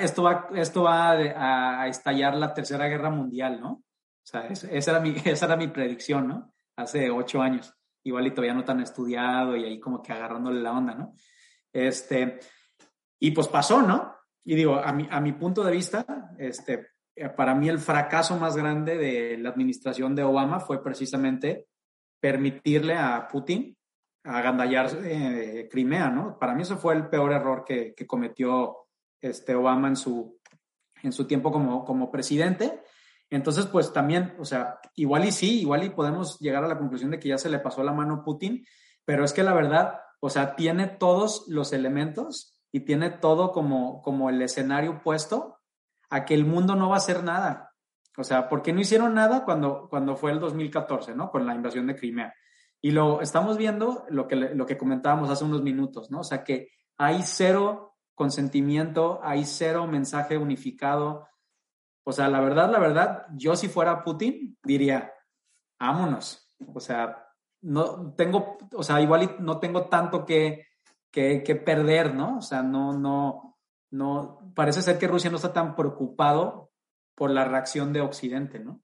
[0.00, 3.70] esto va, esto va a, estallar la Tercera Guerra Mundial, ¿no?
[3.72, 3.82] O
[4.22, 6.54] sea, esa, era mi, esa era mi predicción, ¿no?
[6.76, 7.72] Hace ocho años.
[8.04, 11.14] Igual y todavía no tan estudiado y ahí como que agarrándole la onda, ¿no?
[11.72, 12.38] Este,
[13.18, 14.14] y pues pasó, ¿no?
[14.44, 16.04] Y digo, a mi, a mi punto de vista,
[16.38, 16.86] este,
[17.36, 21.66] para mí el fracaso más grande de la administración de Obama fue precisamente
[22.20, 23.76] permitirle a Putin
[24.22, 26.38] agandallar eh, Crimea, ¿no?
[26.38, 28.85] Para mí eso fue el peor error que, que cometió
[29.28, 30.38] este, Obama en su,
[31.02, 32.82] en su tiempo como, como presidente.
[33.30, 37.10] Entonces, pues también, o sea, igual y sí, igual y podemos llegar a la conclusión
[37.10, 38.64] de que ya se le pasó la mano a Putin,
[39.04, 44.02] pero es que la verdad, o sea, tiene todos los elementos y tiene todo como,
[44.02, 45.58] como el escenario puesto
[46.10, 47.72] a que el mundo no va a hacer nada.
[48.16, 51.30] O sea, porque no hicieron nada cuando, cuando fue el 2014, ¿no?
[51.30, 52.34] Con la invasión de Crimea.
[52.80, 56.20] Y lo estamos viendo, lo que, lo que comentábamos hace unos minutos, ¿no?
[56.20, 61.28] O sea, que hay cero consentimiento, hay cero mensaje unificado.
[62.04, 65.12] O sea, la verdad, la verdad, yo si fuera Putin, diría,
[65.78, 66.52] vámonos.
[66.74, 67.28] O sea,
[67.60, 70.66] no tengo, o sea, igual no tengo tanto que,
[71.12, 72.38] que, que, perder, ¿no?
[72.38, 73.58] O sea, no, no,
[73.90, 76.72] no, parece ser que Rusia no está tan preocupado
[77.14, 78.80] por la reacción de Occidente, ¿no?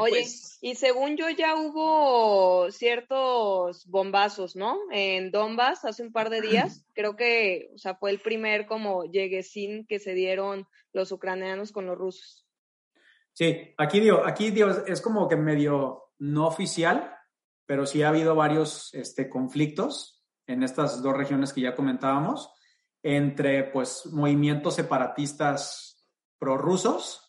[0.00, 0.58] Oye, pues.
[0.60, 4.78] y según yo ya hubo ciertos bombazos, ¿no?
[4.90, 9.04] En Donbass hace un par de días, creo que, o sea, fue el primer como
[9.04, 12.46] lleguesín que se dieron los ucranianos con los rusos.
[13.32, 17.14] Sí, aquí digo, aquí digo, es como que medio no oficial,
[17.66, 22.52] pero sí ha habido varios este, conflictos en estas dos regiones que ya comentábamos,
[23.02, 26.06] entre pues movimientos separatistas
[26.38, 27.21] prorrusos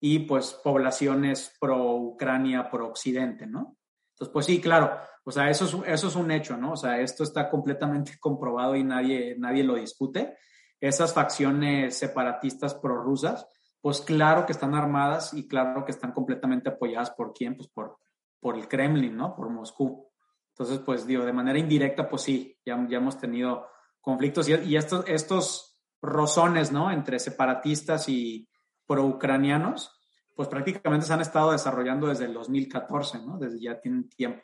[0.00, 3.76] y pues poblaciones pro Ucrania, pro Occidente, ¿no?
[4.14, 6.72] Entonces, pues sí, claro, o sea, eso es, eso es un hecho, ¿no?
[6.72, 10.36] O sea, esto está completamente comprobado y nadie, nadie lo discute.
[10.80, 13.46] Esas facciones separatistas prorrusas,
[13.82, 17.98] pues claro que están armadas y claro que están completamente apoyadas por quién, pues por,
[18.40, 19.36] por el Kremlin, ¿no?
[19.36, 20.10] Por Moscú.
[20.54, 23.66] Entonces, pues digo, de manera indirecta, pues sí, ya, ya hemos tenido
[24.00, 26.90] conflictos y, y estos, estos rozones, ¿no?
[26.90, 28.46] Entre separatistas y,
[28.90, 29.92] pro-ucranianos,
[30.34, 33.38] pues prácticamente se han estado desarrollando desde el 2014, ¿no?
[33.38, 34.42] Desde ya tienen tiempo.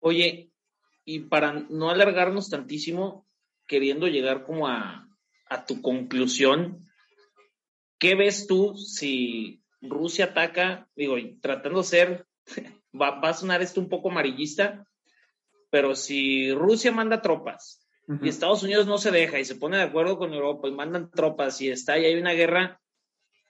[0.00, 0.52] Oye,
[1.06, 3.26] y para no alargarnos tantísimo,
[3.66, 5.08] queriendo llegar como a,
[5.48, 6.84] a tu conclusión,
[7.98, 10.86] ¿qué ves tú si Rusia ataca?
[10.94, 12.26] Digo, tratando de ser,
[12.92, 14.86] va, va, a sonar esto un poco amarillista,
[15.70, 17.88] pero si Rusia manda tropas
[18.20, 21.10] y Estados Unidos no se deja y se pone de acuerdo con Europa y mandan
[21.10, 22.78] tropas y está y hay una guerra,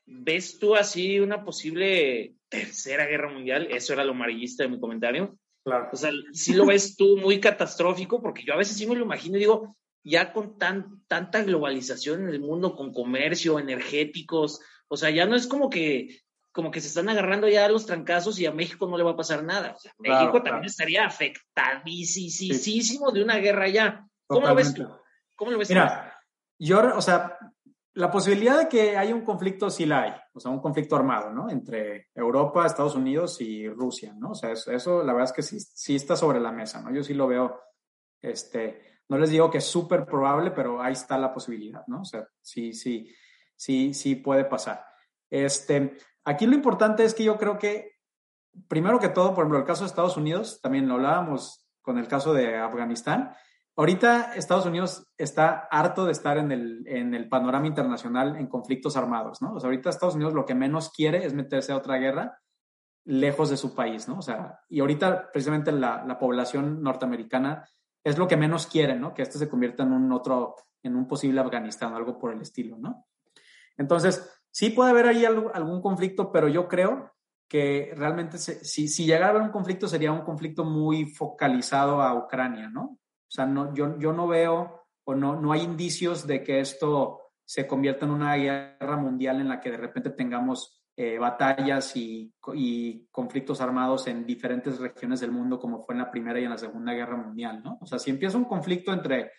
[0.07, 3.66] ¿Ves tú así una posible tercera guerra mundial?
[3.71, 5.37] Eso era lo amarillista de mi comentario.
[5.64, 5.88] Claro.
[5.92, 9.05] O sea, sí lo ves tú muy catastrófico, porque yo a veces sí me lo
[9.05, 14.97] imagino y digo, ya con tan, tanta globalización en el mundo, con comercio, energéticos, o
[14.97, 16.21] sea, ya no es como que,
[16.53, 19.16] como que se están agarrando ya los trancazos y a México no le va a
[19.16, 19.75] pasar nada.
[19.77, 24.07] O sea, México también estaría afectadísimo de una guerra ya.
[24.29, 24.88] ¿Cómo lo ves tú?
[25.35, 26.16] ¿Cómo lo ves Mira,
[26.59, 27.37] yo, o sea,
[27.97, 31.33] la posibilidad de que haya un conflicto sí la hay, o sea, un conflicto armado,
[31.33, 31.49] ¿no?
[31.49, 34.33] Entre Europa, Estados Unidos y Rusia, ¿no?
[34.33, 36.95] O sea, eso, la verdad es que sí, sí, está sobre la mesa, ¿no?
[36.95, 37.59] Yo sí lo veo,
[38.21, 42.03] este, no les digo que es súper probable, pero ahí está la posibilidad, ¿no?
[42.03, 43.11] O sea, sí, sí,
[43.57, 44.85] sí, sí puede pasar.
[45.31, 47.93] Este, aquí lo importante es que yo creo que,
[48.69, 52.09] primero que todo, por ejemplo, el caso de Estados Unidos, también lo hablábamos con el
[52.09, 53.35] caso de Afganistán,
[53.79, 58.97] Ahorita Estados Unidos está harto de estar en el, en el panorama internacional en conflictos
[58.97, 59.53] armados, ¿no?
[59.53, 62.41] O sea, ahorita Estados Unidos lo que menos quiere es meterse a otra guerra
[63.05, 64.19] lejos de su país, ¿no?
[64.19, 67.69] O sea, y ahorita precisamente la, la población norteamericana
[68.03, 69.12] es lo que menos quiere, ¿no?
[69.12, 72.41] Que esto se convierta en un otro, en un posible Afganistán o algo por el
[72.41, 73.07] estilo, ¿no?
[73.77, 77.12] Entonces, sí puede haber ahí algún conflicto, pero yo creo
[77.47, 82.15] que realmente si, si llegara a haber un conflicto sería un conflicto muy focalizado a
[82.15, 82.99] Ucrania, ¿no?
[83.29, 87.21] O sea, no, yo, yo no veo o no, no hay indicios de que esto
[87.45, 92.33] se convierta en una guerra mundial en la que de repente tengamos eh, batallas y,
[92.55, 96.51] y, conflictos armados en diferentes regiones del mundo como fue en la Primera y en
[96.51, 97.79] la Segunda Guerra Mundial, ¿no?
[97.83, 99.31] O sea, si empieza un conflicto entre,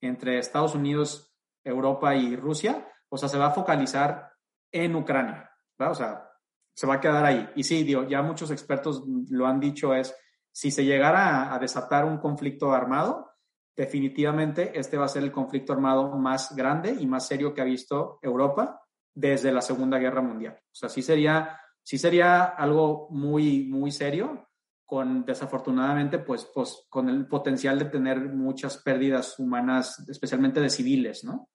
[0.00, 4.30] entre Estados Unidos, Europa y Rusia, o sea, se va a focalizar
[4.70, 5.92] en Ucrania, ¿verdad?
[5.92, 6.30] O sea,
[6.74, 7.48] se va a quedar ahí.
[7.56, 10.14] Y sí, digo, ya muchos expertos lo han dicho, es
[10.52, 13.35] si se llegara a desatar un conflicto armado,
[13.76, 17.64] definitivamente este va a ser el conflicto armado más grande y más serio que ha
[17.64, 18.80] visto Europa
[19.14, 20.54] desde la Segunda Guerra Mundial.
[20.54, 24.48] O sea, sí sería, sí sería algo muy, muy serio,
[24.84, 31.24] con desafortunadamente, pues, pues con el potencial de tener muchas pérdidas humanas, especialmente de civiles,
[31.24, 31.48] ¿no?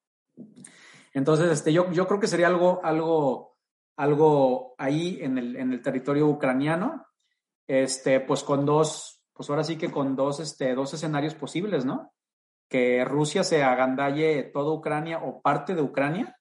[1.14, 3.58] Entonces, este, yo, yo creo que sería algo, algo,
[3.96, 7.06] algo ahí en el, en el territorio ucraniano,
[7.68, 12.14] este, pues con dos, pues ahora sí que con dos, este, dos escenarios posibles, ¿no?
[12.70, 16.38] Que Rusia se agandalle toda Ucrania o parte de Ucrania,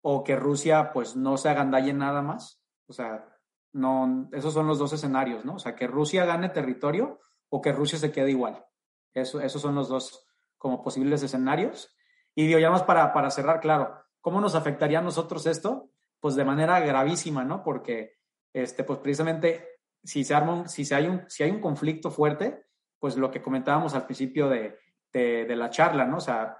[0.00, 2.62] o que Rusia pues no se agandalle nada más.
[2.86, 3.36] O sea,
[3.72, 5.56] no, esos son los dos escenarios, ¿no?
[5.56, 7.18] O sea, que Rusia gane territorio
[7.48, 8.64] o que Rusia se quede igual.
[9.12, 10.24] Eso, esos son los dos
[10.58, 11.92] como posibles escenarios.
[12.36, 15.90] Y digo, ya más para, para cerrar, claro, ¿cómo nos afectaría a nosotros esto?
[16.20, 17.64] Pues de manera gravísima, ¿no?
[17.64, 18.18] Porque,
[18.52, 19.71] este, pues precisamente
[20.04, 22.66] si se arma si, se hay un, si hay un conflicto fuerte,
[22.98, 24.78] pues lo que comentábamos al principio de,
[25.12, 26.18] de, la charla, ¿no?
[26.18, 26.56] O sea,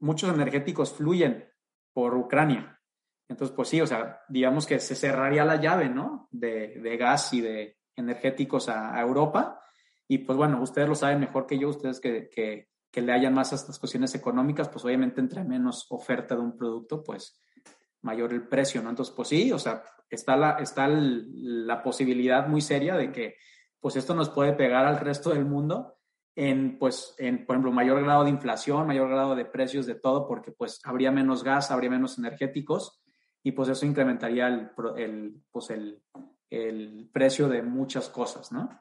[0.00, 1.48] muchos energéticos fluyen
[1.92, 2.80] por Ucrania.
[3.28, 6.28] Entonces, pues sí, o sea, digamos que se cerraría la llave, ¿no?
[6.30, 9.60] De, de gas y de energéticos a, Europa.
[10.08, 13.32] Y pues bueno, ustedes lo saben mejor que yo, ustedes que, que, que le hayan
[13.32, 17.40] más a estas cuestiones económicas, pues obviamente entre menos oferta de un producto, pues
[18.04, 18.90] mayor el precio, ¿no?
[18.90, 23.36] Entonces, pues sí, o sea, está la, está la posibilidad muy seria de que
[23.80, 25.98] pues esto nos puede pegar al resto del mundo
[26.36, 30.26] en, pues, en, por ejemplo, mayor grado de inflación, mayor grado de precios de todo,
[30.26, 33.02] porque pues habría menos gas, habría menos energéticos
[33.42, 36.02] y pues eso incrementaría el, el pues el,
[36.50, 38.80] el precio de muchas cosas, ¿no?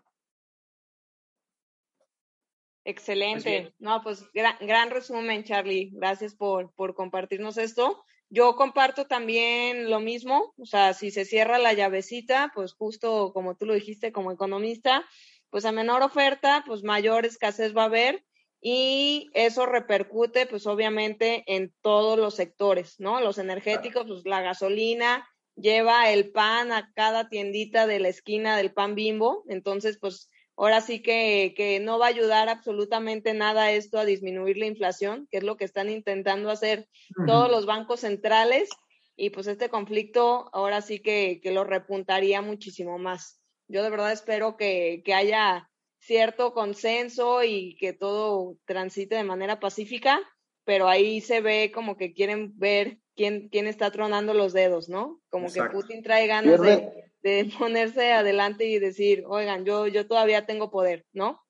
[2.86, 3.62] Excelente.
[3.62, 5.92] Pues no, pues gran, gran, resumen, Charlie.
[5.94, 8.04] Gracias por, por compartirnos esto.
[8.36, 13.56] Yo comparto también lo mismo, o sea, si se cierra la llavecita, pues justo como
[13.56, 15.06] tú lo dijiste como economista,
[15.52, 18.26] pues a menor oferta, pues mayor escasez va a haber
[18.60, 23.22] y eso repercute pues obviamente en todos los sectores, ¿no?
[23.22, 28.74] Los energéticos, pues la gasolina lleva el pan a cada tiendita de la esquina del
[28.74, 33.98] pan bimbo, entonces pues ahora sí que, que no va a ayudar absolutamente nada esto
[33.98, 36.88] a disminuir la inflación, que es lo que están intentando hacer
[37.26, 38.70] todos los bancos centrales
[39.16, 43.40] y pues este conflicto ahora sí que, que lo repuntaría muchísimo más.
[43.68, 49.60] Yo de verdad espero que, que haya cierto consenso y que todo transite de manera
[49.60, 50.20] pacífica,
[50.66, 55.22] pero ahí se ve como que quieren ver quién, quién está tronando los dedos, ¿no?
[55.30, 60.46] Como que Putin trae ganas de, de, ponerse adelante y decir, oigan, yo, yo todavía
[60.46, 61.42] tengo poder, ¿no?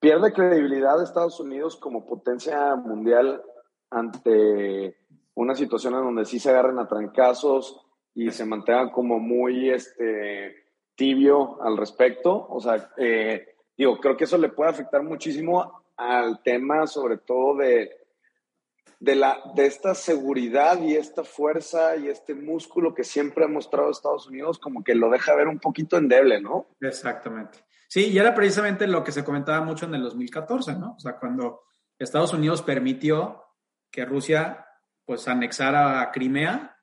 [0.00, 3.42] Pierde credibilidad Estados Unidos como potencia mundial
[3.90, 4.96] ante
[5.34, 10.54] una situación en donde sí se agarren a trancazos y se mantengan como muy este,
[10.94, 12.46] tibio al respecto.
[12.48, 17.56] O sea, eh, digo, creo que eso le puede afectar muchísimo al tema, sobre todo
[17.56, 17.99] de,
[19.00, 23.90] de, la, de esta seguridad y esta fuerza y este músculo que siempre ha mostrado
[23.90, 26.68] Estados Unidos, como que lo deja ver un poquito endeble, ¿no?
[26.80, 27.58] Exactamente.
[27.88, 30.94] Sí, y era precisamente lo que se comentaba mucho en el 2014, ¿no?
[30.96, 31.62] O sea, cuando
[31.98, 33.42] Estados Unidos permitió
[33.90, 34.66] que Rusia
[35.06, 36.76] pues anexara a Crimea,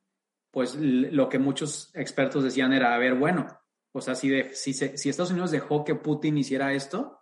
[0.51, 3.47] pues lo que muchos expertos decían era, a ver, bueno,
[3.93, 7.21] o sea, si, si, si Estados Unidos dejó que Putin hiciera esto,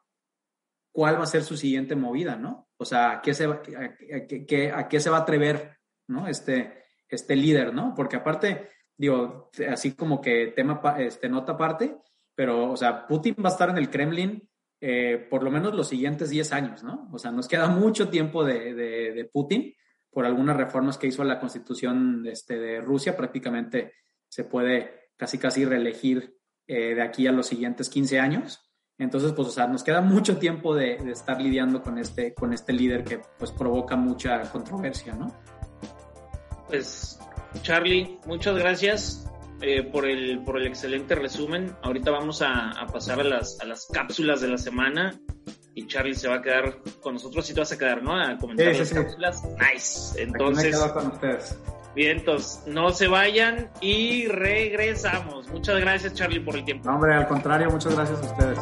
[0.92, 2.65] ¿cuál va a ser su siguiente movida, no?
[2.78, 6.28] O sea, ¿a qué se va, a, qué se va a atrever, ¿no?
[6.28, 7.94] Este, este líder, ¿no?
[7.96, 11.98] Porque aparte, digo, así como que tema, este, nota aparte,
[12.36, 14.48] pero, o sea, Putin va a estar en el Kremlin
[14.82, 17.10] eh, por lo menos los siguientes 10 años, ¿no?
[17.12, 19.74] O sea, nos queda mucho tiempo de, de, Putin
[20.12, 23.94] por algunas reformas que hizo a la constitución este, de Rusia, prácticamente
[24.28, 28.62] se puede casi casi reelegir eh, de aquí a los siguientes 15 años.
[28.98, 32.72] Entonces, pues, o sea, nos queda mucho tiempo de, estar lidiando con este, con este
[32.72, 35.36] líder que, pues, provoca mucha controversia, ¿no?
[36.68, 37.20] Pues,
[37.62, 39.30] Charlie, muchas gracias
[39.62, 41.76] eh, por, el, por el excelente resumen.
[41.82, 45.20] Ahorita vamos a, pasar a las, a las cápsulas de la semana
[45.74, 48.18] y Charlie se va a quedar con nosotros y tú vas a quedar, ¿no?
[48.18, 49.44] A comentar las cápsulas.
[49.74, 50.22] Nice.
[50.22, 50.80] Entonces.
[50.82, 51.58] me con ustedes.
[51.96, 55.48] Vientos, no se vayan y regresamos.
[55.48, 56.90] Muchas gracias, Charlie, por el tiempo.
[56.90, 58.60] No, hombre, al contrario, muchas gracias a ustedes.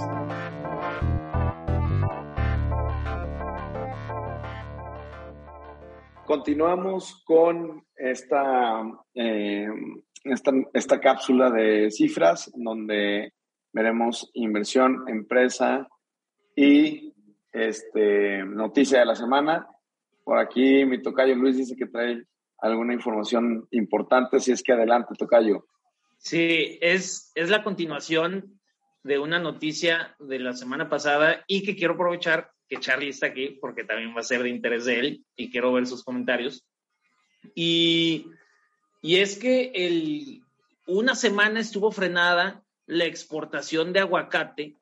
[6.28, 8.84] Continuamos con esta,
[9.15, 9.67] eh,
[10.26, 13.34] esta, esta cápsula de cifras, donde
[13.72, 15.88] veremos inversión, empresa
[16.56, 17.15] y
[17.52, 19.67] este, noticia de la semana.
[20.24, 22.24] Por aquí mi tocayo Luis dice que trae
[22.63, 25.67] alguna información importante, si es que adelante, Tocayo.
[26.17, 28.60] Sí, es, es la continuación
[29.04, 33.58] de una noticia de la semana pasada y que quiero aprovechar que Charlie está aquí
[33.60, 36.65] porque también va a ser de interés de él y quiero ver sus comentarios.
[37.54, 38.28] Y,
[39.02, 40.41] y es que el,
[40.88, 44.78] una semana estuvo frenada la exportación de aguacate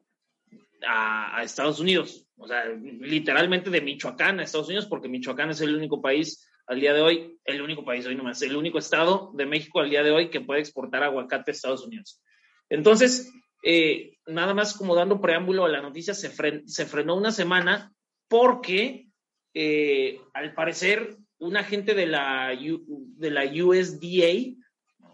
[0.88, 5.62] a, a, Estados Unidos, o sea, literalmente de Michoacán a Estados Unidos, porque Michoacán es
[5.62, 9.30] el único país al día de hoy, el único país hoy nomás, el único estado
[9.34, 12.22] de México al día de hoy que puede exportar aguacate a Estados Unidos.
[12.70, 13.30] Entonces,
[13.62, 16.32] eh, nada más como dando preámbulo a la noticia, se,
[16.66, 17.92] se frenó una semana
[18.30, 19.10] porque
[19.54, 24.56] eh, al parecer un agente de la, de la USDA,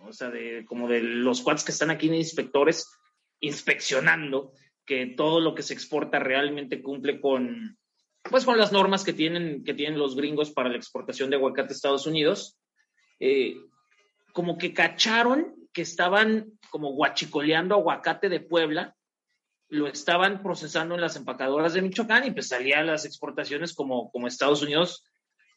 [0.04, 2.88] o sea, de, como de los cuads que están aquí en inspectores,
[3.40, 4.52] inspeccionando
[4.86, 7.80] que todo lo que se exporta realmente cumple con,
[8.30, 11.74] pues con las normas que tienen, que tienen los gringos para la exportación de aguacate
[11.74, 12.58] a Estados Unidos,
[13.20, 13.58] eh,
[14.34, 18.96] como que cacharon que estaban como guachicoleando aguacate de Puebla,
[19.70, 24.28] lo estaban procesando en las empacadoras de Michoacán y pues salía las exportaciones como, como
[24.28, 25.04] Estados Unidos,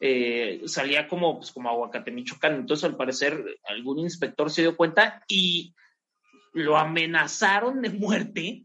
[0.01, 2.55] eh, salía como, pues, como aguacate Michoacán.
[2.57, 5.75] Entonces, al parecer, algún inspector se dio cuenta y
[6.53, 8.65] lo amenazaron de muerte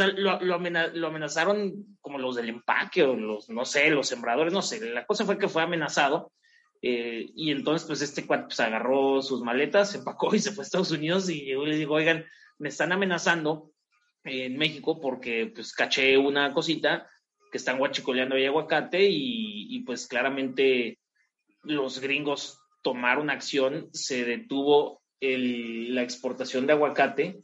[0.00, 4.80] o lo, amenazaron como los del empaque o los, no sé, los sembradores, no sé.
[4.92, 6.32] La cosa fue que fue amenazado.
[6.80, 10.62] Eh, y entonces, pues este cuate pues, agarró sus maletas, se empacó y se fue
[10.62, 11.28] a Estados Unidos.
[11.30, 12.24] Y yo le digo, oigan,
[12.58, 13.70] me están amenazando
[14.24, 17.08] en México porque pues caché una cosita
[17.50, 20.98] que están guachicoleando ahí aguacate y, pues claramente
[21.62, 27.42] los gringos tomaron acción, se detuvo la exportación de aguacate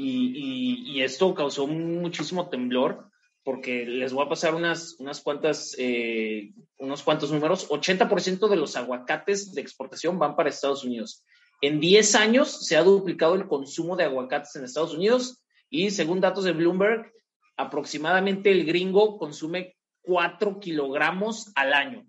[0.00, 3.10] y, esto causó muchísimo temblor
[3.42, 7.68] porque les voy a pasar unas, unas cuantas, eh, unos cuantos números.
[7.68, 11.24] 80% de los aguacates de exportación van para Estados Unidos.
[11.60, 16.20] En 10 años se ha duplicado el consumo de aguacates en Estados Unidos y según
[16.20, 17.12] datos de Bloomberg,
[17.56, 22.06] aproximadamente el gringo consume 4 kilogramos al año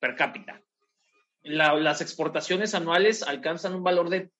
[0.00, 0.62] per cápita.
[1.42, 4.30] las exportaciones anuales alcanzan un valor de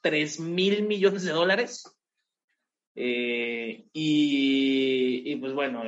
[0.00, 1.97] 3 mil millones de dólares.
[3.00, 5.84] Eh, y, pues bueno,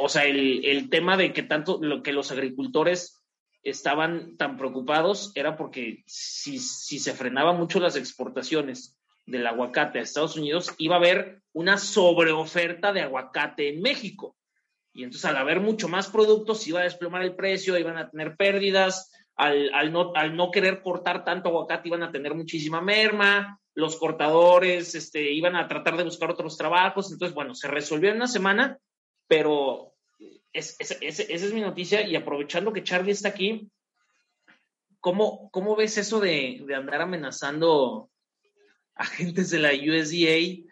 [0.00, 3.22] o sea, el, tema de que tanto lo que los agricultores
[3.62, 10.02] estaban tan preocupados era porque si, si se frenaban mucho las exportaciones del aguacate a
[10.02, 14.36] Estados Unidos, iba a haber una sobreoferta de aguacate en México.
[14.92, 18.36] Y entonces al haber mucho más productos, iba a desplomar el precio, iban a tener
[18.36, 23.96] pérdidas, al, no, al no querer cortar tanto aguacate, iban a tener muchísima merma, los
[23.96, 27.10] cortadores este, iban a tratar de buscar otros trabajos.
[27.10, 28.78] Entonces, bueno, se resolvió en una semana,
[29.26, 29.94] pero
[30.52, 32.06] esa es mi noticia.
[32.06, 33.70] Y aprovechando que Charlie está aquí,
[35.00, 38.10] ¿cómo, cómo ves eso de, de andar amenazando
[38.94, 40.68] agentes de la USDA,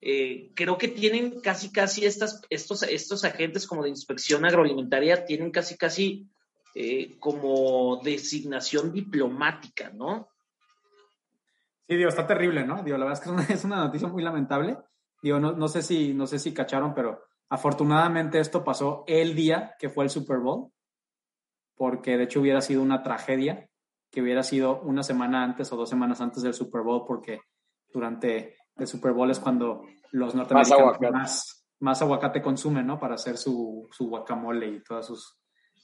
[0.00, 5.50] eh, creo que tienen casi, casi estas, estos, estos agentes como de inspección agroalimentaria, tienen
[5.50, 6.26] casi, casi
[6.74, 10.28] eh, como designación diplomática, ¿no?
[11.86, 12.82] Sí, digo, está terrible, ¿no?
[12.82, 14.78] Digo, la verdad es que es una, noticia muy lamentable.
[15.22, 19.74] Digo, no, no, sé si, no sé si cacharon, pero afortunadamente esto pasó el día
[19.78, 20.70] que fue el Super Bowl,
[21.76, 23.68] porque de hecho hubiera sido una tragedia
[24.10, 27.40] que hubiera sido una semana antes o dos semanas antes del Super Bowl, porque
[27.92, 29.82] durante el Super Bowl es cuando
[30.12, 32.98] los norteamericanos más, más, aguacate consumen, ¿no?
[32.98, 35.36] Para hacer su, su, guacamole y todas sus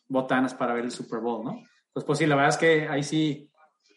[0.09, 1.61] botanas para ver el Super Bowl, ¿no?
[1.93, 3.50] Pues, pues sí, la verdad es que ahí sí,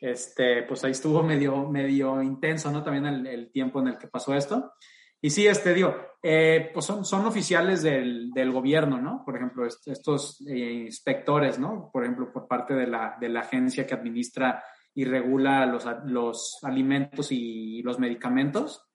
[0.04, 2.84] este, pues ahí estuvo medio, medio intenso, ¿no?
[2.84, 4.74] También el, el tiempo en el que pasó esto.
[5.22, 9.24] Y sí, este, digo, eh, pues son, son oficiales del, del, gobierno, ¿no?
[9.24, 11.90] Por ejemplo, estos eh, inspectores, ¿no?
[11.94, 14.62] Por ejemplo, por parte de la, de la agencia que administra
[14.94, 18.86] y regula los, los alimentos y los medicamentos.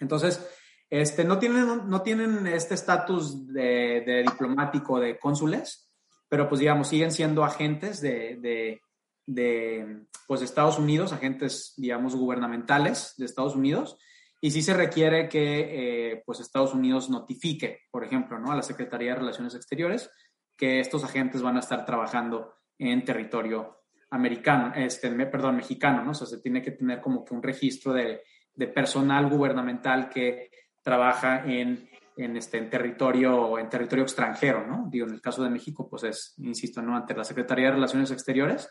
[0.00, 0.48] Entonces,
[0.88, 5.92] este, no, tienen, no tienen este estatus de, de, diplomático de cónsules,
[6.26, 8.80] pero pues digamos, siguen siendo agentes de, de,
[9.28, 13.98] de pues, Estados Unidos, agentes, digamos, gubernamentales de Estados Unidos,
[14.40, 18.52] y sí se requiere que eh, pues Estados Unidos notifique, por ejemplo, ¿no?
[18.52, 20.10] a la Secretaría de Relaciones Exteriores
[20.56, 23.78] que estos agentes van a estar trabajando en territorio
[24.10, 26.14] americano, este, perdón, mexicano, ¿no?
[26.14, 28.22] Se tiene que tener como que un registro de,
[28.54, 30.50] de personal gubernamental que
[30.82, 34.88] trabaja en, en, este, en, territorio, en territorio extranjero, ¿no?
[34.90, 36.96] Digo, en el caso de México, pues es, insisto, ¿no?
[36.96, 38.68] Ante la Secretaría de Relaciones Exteriores.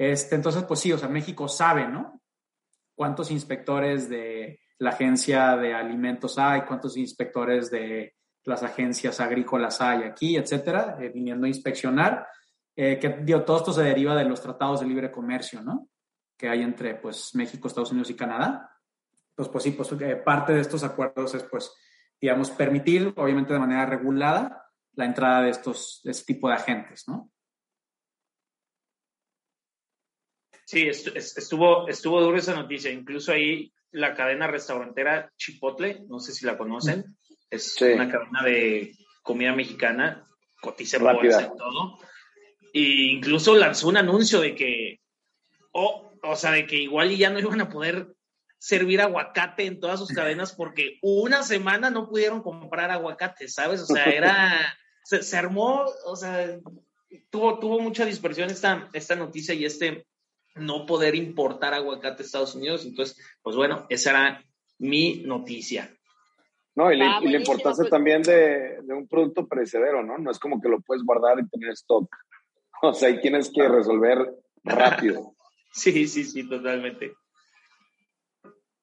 [0.00, 2.22] Este, entonces, pues sí, o sea, México sabe, ¿no?
[2.94, 10.04] Cuántos inspectores de la Agencia de Alimentos hay, cuántos inspectores de las agencias agrícolas hay
[10.04, 12.26] aquí, etcétera, eh, viniendo a inspeccionar
[12.74, 15.90] eh, que todo esto se deriva de los tratados de libre comercio, ¿no?
[16.34, 18.70] Que hay entre, pues, México, Estados Unidos y Canadá.
[19.34, 21.74] Pues, pues sí, pues eh, parte de estos acuerdos es, pues,
[22.18, 27.06] digamos, permitir, obviamente de manera regulada, la entrada de estos, de este tipo de agentes,
[27.06, 27.30] ¿no?
[30.70, 32.92] Sí, estuvo, estuvo duro esa noticia.
[32.92, 37.04] Incluso ahí la cadena restaurantera Chipotle, no sé si la conocen,
[37.50, 40.28] es una cadena de comida mexicana,
[40.60, 41.98] cotiza bolsa y todo
[42.72, 42.80] e
[43.14, 45.00] incluso lanzó un anuncio de que,
[45.72, 48.14] o o sea, de que igual ya no iban a poder
[48.58, 53.80] servir aguacate en todas sus cadenas porque una semana no pudieron comprar aguacate, ¿sabes?
[53.80, 56.58] O sea, era, se, armó, o sea,
[57.30, 60.06] tuvo, tuvo mucha dispersión esta, esta noticia y este
[60.54, 62.84] no poder importar aguacate a Estados Unidos.
[62.84, 64.44] Entonces, pues bueno, esa era
[64.78, 65.94] mi noticia.
[66.74, 67.90] No, y, la, importancia pues.
[67.90, 70.18] también de, de, un producto perecedero, ¿no?
[70.18, 72.08] No es como que lo puedes guardar y tener stock.
[72.82, 74.16] O sea, ahí tienes que resolver
[74.64, 75.34] rápido.
[75.74, 77.12] sí, sí, sí, totalmente.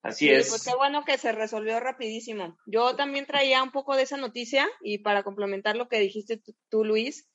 [0.04, 0.50] Así es.
[0.50, 2.58] Pues qué bueno que se resolvió rapidísimo.
[2.66, 6.86] Yo también traía un poco de esa noticia y para complementar lo que dijiste tú,
[6.86, 7.28] Luis,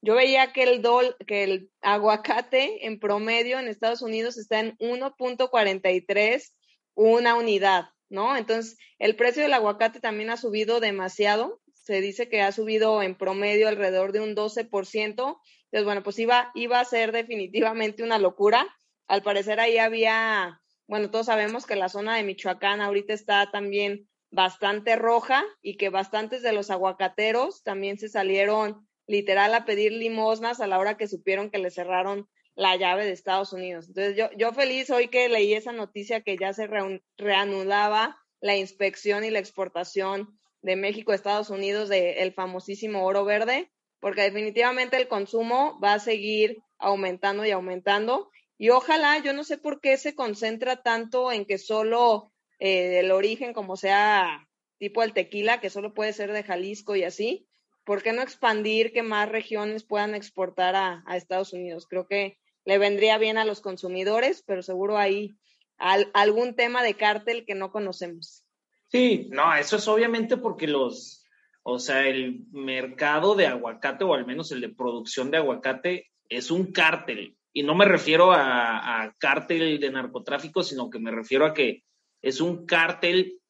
[0.00, 4.76] yo veía que el dol, que el aguacate en promedio en Estados Unidos está en
[4.78, 6.52] 1.43
[6.94, 8.36] una unidad, ¿no?
[8.36, 11.60] Entonces, el precio del aguacate también ha subido demasiado.
[11.74, 14.68] Se dice que ha subido en promedio alrededor de un 12%.
[14.68, 18.66] Entonces, bueno, pues iba, iba a ser definitivamente una locura.
[19.06, 24.08] Al parecer ahí había, bueno, todos sabemos que la zona de Michoacán ahorita está también
[24.30, 30.60] bastante roja y que bastantes de los aguacateros también se salieron literal a pedir limosnas
[30.60, 33.88] a la hora que supieron que le cerraron la llave de Estados Unidos.
[33.88, 36.68] Entonces yo, yo feliz hoy que leí esa noticia que ya se
[37.16, 43.70] reanudaba la inspección y la exportación de México a Estados Unidos del famosísimo oro verde,
[44.00, 48.30] porque definitivamente el consumo va a seguir aumentando y aumentando.
[48.58, 53.12] Y ojalá, yo no sé por qué se concentra tanto en que solo eh, el
[53.12, 54.48] origen, como sea
[54.78, 57.48] tipo el tequila, que solo puede ser de Jalisco y así,
[57.88, 61.86] ¿por qué no expandir que más regiones puedan exportar a, Estados Unidos?
[61.88, 65.38] Creo que le vendría bien a los consumidores, pero seguro hay
[65.78, 68.44] algún tema de cártel que no conocemos.
[68.88, 71.24] Sí, no, eso es obviamente porque los,
[71.62, 76.50] o sea, el mercado de aguacate, o al menos el de producción de aguacate, es
[76.50, 77.38] un cártel.
[77.54, 81.84] Y no me refiero a, cártel de narcotráfico, sino que me refiero a que
[82.20, 83.40] es un cártel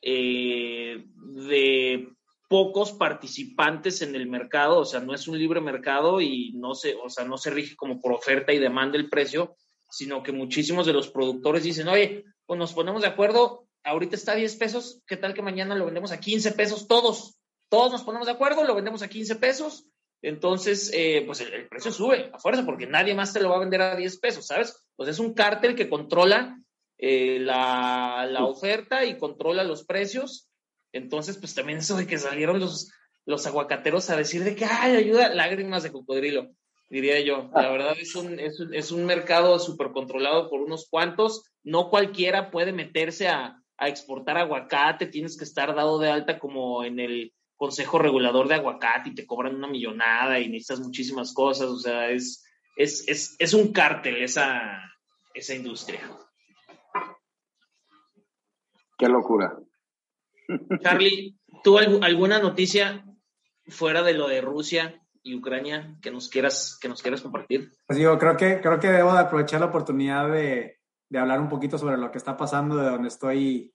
[0.00, 2.15] eh, de
[2.48, 6.94] pocos participantes en el mercado, o sea, no es un libre mercado y no se,
[6.94, 9.56] o sea, no se rige como por oferta y demanda el precio,
[9.90, 14.32] sino que muchísimos de los productores dicen, oye, pues nos ponemos de acuerdo, ahorita está
[14.32, 17.40] a 10 pesos, ¿qué tal que mañana lo vendemos a 15 pesos todos?
[17.68, 19.88] Todos nos ponemos de acuerdo, lo vendemos a 15 pesos,
[20.22, 23.60] entonces, eh, pues el, precio sube a fuerza porque nadie más te lo va a
[23.60, 24.84] vender a 10 pesos, ¿sabes?
[24.96, 26.58] Pues es un cártel que controla
[26.98, 30.48] eh, la, la, oferta y controla los precios.
[30.96, 32.92] Entonces, pues también eso de que salieron los,
[33.24, 36.50] los aguacateros a decir de que, ay, ayuda, lágrimas de cocodrilo,
[36.88, 37.50] diría yo.
[37.54, 41.44] La verdad es un, es un, es un mercado súper controlado por unos cuantos.
[41.62, 46.84] No cualquiera puede meterse a, a exportar aguacate, tienes que estar dado de alta como
[46.84, 51.68] en el consejo regulador de aguacate y te cobran una millonada y necesitas muchísimas cosas.
[51.68, 52.44] O sea, es,
[52.76, 54.82] es, es, es un cártel esa,
[55.34, 56.00] esa industria.
[58.98, 59.58] Qué locura.
[60.80, 63.04] Charlie, ¿tú alguna noticia
[63.68, 67.72] fuera de lo de Rusia y Ucrania que nos quieras, que nos quieras compartir?
[67.86, 70.78] Pues digo, creo que, creo que debo de aprovechar la oportunidad de,
[71.08, 73.74] de hablar un poquito sobre lo que está pasando de donde estoy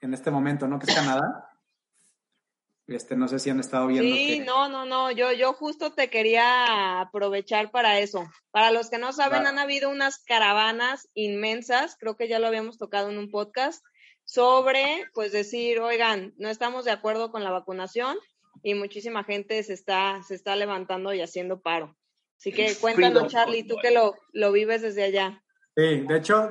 [0.00, 0.78] en este momento, ¿no?
[0.78, 1.48] Que es Canadá.
[2.88, 4.14] Este, no sé si han estado viendo.
[4.14, 8.28] Sí, no, no, no, yo, yo justo te quería aprovechar para eso.
[8.50, 12.78] Para los que no saben, han habido unas caravanas inmensas, creo que ya lo habíamos
[12.78, 13.84] tocado en un podcast,
[14.32, 18.16] sobre, pues decir, oigan, no estamos de acuerdo con la vacunación
[18.62, 21.98] y muchísima gente se está, se está levantando y haciendo paro.
[22.38, 25.42] Así que cuéntanos, Charlie, tú que lo, lo vives desde allá.
[25.76, 26.48] Sí, de hecho,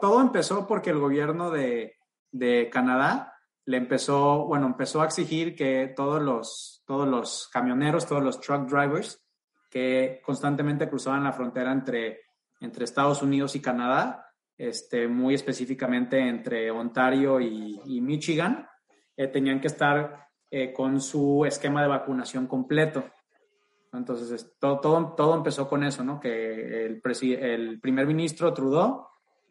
[0.00, 1.94] todo empezó porque el gobierno de,
[2.32, 3.32] de Canadá
[3.64, 8.68] le empezó, bueno, empezó a exigir que todos los, todos los camioneros, todos los truck
[8.68, 9.24] drivers
[9.70, 12.22] que constantemente cruzaban la frontera entre,
[12.60, 14.29] entre Estados Unidos y Canadá,
[14.60, 18.68] este, muy específicamente entre Ontario y, Michigan,
[19.16, 23.02] eh, tenían que estar eh, con su esquema de vacunación completo.
[23.94, 26.20] Entonces, todo, todo, todo empezó con eso, ¿no?
[26.20, 29.06] Que el, el primer ministro Trudeau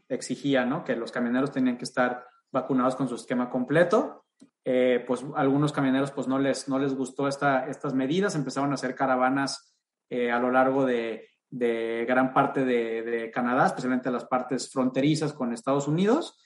[0.07, 0.83] exigía, ¿no?
[0.83, 4.25] Que los camioneros tenían que estar vacunados con su esquema completo.
[4.63, 8.75] Eh, pues algunos camioneros pues no les, no les gustó esta, estas medidas, empezaron a
[8.75, 9.75] hacer caravanas
[10.07, 15.33] eh, a lo largo de, de gran parte de, de, Canadá, especialmente las partes fronterizas
[15.33, 16.37] con Estados Unidos,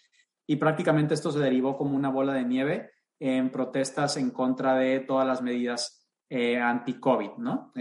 [0.48, 5.02] y prácticamente esto se derivó como una bola de nieve en protestas en contra de
[5.02, 7.72] todas las medidas eh, anti-COVID, ¿no?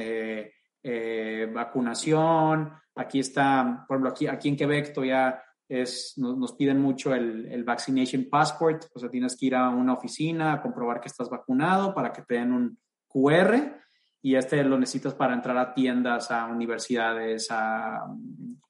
[1.54, 7.46] vacunación, aquí está, por ejemplo, aquí, aquí en Quebec todavía es, nos, piden mucho el,
[7.46, 11.30] el, vaccination passport, o sea, tienes que ir a una oficina a comprobar que estás
[11.30, 13.80] vacunado para que te den un QR
[14.22, 18.06] y este lo necesitas para entrar a tiendas, a universidades, a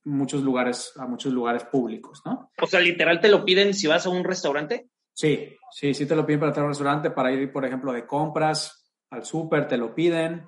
[0.04, 2.50] muchos lugares, a muchos lugares públicos, ¿no?
[2.60, 4.88] O sea, literal te lo piden si vas a un restaurante.
[5.12, 7.92] Sí, sí, sí te lo piden para entrar a un restaurante, para ir, por ejemplo,
[7.92, 10.46] de compras al súper, te lo piden.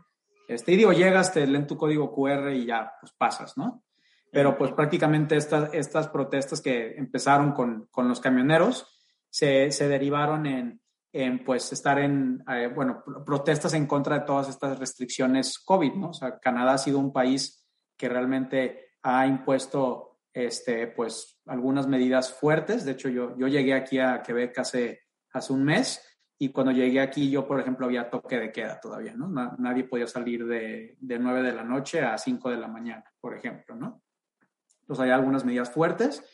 [0.48, 3.84] Este, y digo, llegas, te leen tu código QR y ya, pues pasas, ¿no?
[4.34, 9.00] pero pues prácticamente estas, estas protestas que empezaron con, con los camioneros
[9.30, 10.80] se, se derivaron en,
[11.14, 16.08] en, pues estar en, eh, bueno, protestas en contra de todas estas restricciones COVID, ¿no?
[16.08, 17.64] O sea, Canadá ha sido un país
[17.96, 22.84] que realmente ha impuesto, este, pues, algunas medidas fuertes.
[22.84, 25.02] De hecho, yo, yo llegué aquí a Quebec hace,
[25.32, 26.04] hace un mes
[26.36, 29.28] y cuando llegué aquí yo, por ejemplo, había toque de queda todavía, ¿no?
[29.58, 33.36] Nadie podía salir de, de 9 de la noche a 5 de la mañana, por
[33.36, 34.02] ejemplo, ¿no?
[34.80, 36.24] Entonces hay algunas medidas fuertes.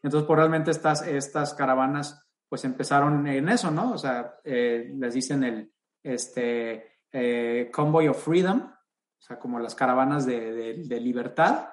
[0.00, 3.92] Entonces, pues realmente estas, estas caravanas pues empezaron en eso, ¿no?
[3.92, 5.72] O sea, eh, les dicen el
[6.02, 11.68] este, eh, Convoy of Freedom, o sea, como las caravanas de, de, libertad.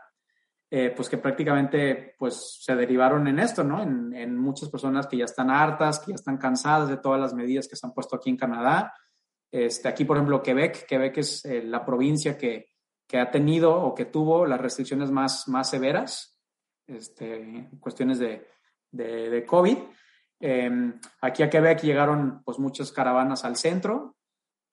[0.69, 3.81] eh, pues que prácticamente pues se derivaron en esto, ¿no?
[3.81, 7.67] En, muchas personas que ya están hartas, que ya están cansadas de todas las medidas
[7.67, 8.93] que se han puesto aquí en Canadá.
[9.51, 12.67] Este, aquí, por ejemplo, Quebec, Quebec es la provincia que,
[13.07, 16.41] que, ha tenido o que tuvo las restricciones más, más severas,
[16.87, 18.47] este, cuestiones de,
[18.91, 19.77] de, de COVID.
[20.39, 24.15] Em, aquí a Quebec llegaron pues muchas caravanas al centro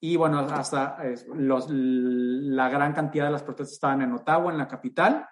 [0.00, 0.98] y bueno, hasta
[1.34, 5.28] los, la gran cantidad de las protestas estaban en Ottawa, en la capital,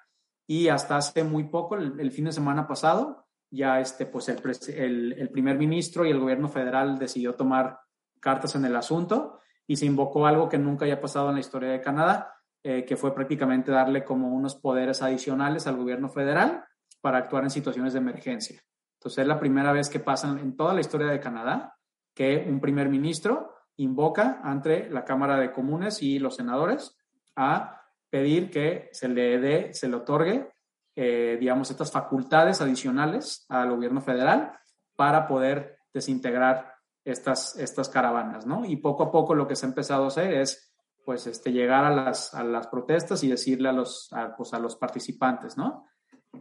[0.47, 5.29] y hasta hace muy poco, el, fin de semana pasado, ya este, pues el, el,
[5.31, 7.81] primer ministro y el gobierno federal decidió tomar
[8.21, 11.71] cartas en el asunto y se invocó algo que nunca había pasado en la historia
[11.71, 16.65] de Canadá, eh, que fue prácticamente darle como unos poderes adicionales al gobierno federal
[17.01, 18.61] para actuar en situaciones de emergencia.
[19.01, 21.75] Entonces es la primera vez que pasa en toda la historia de Canadá
[22.15, 26.99] que un primer ministro invoca ante la Cámara de Comunes y los senadores
[27.35, 27.81] a
[28.11, 30.53] pedir que se le dé, se le otorgue,
[30.95, 34.53] eh, digamos, estas facultades adicionales al gobierno federal
[34.97, 38.67] para poder desintegrar estas, estas caravanas, ¿no?
[38.67, 40.75] Y poco a poco lo que se ha empezado a hacer es,
[41.07, 44.59] pues, este, llegar a las, a las protestas y decirle a los, a, pues, a
[44.59, 45.87] los participantes, ¿no?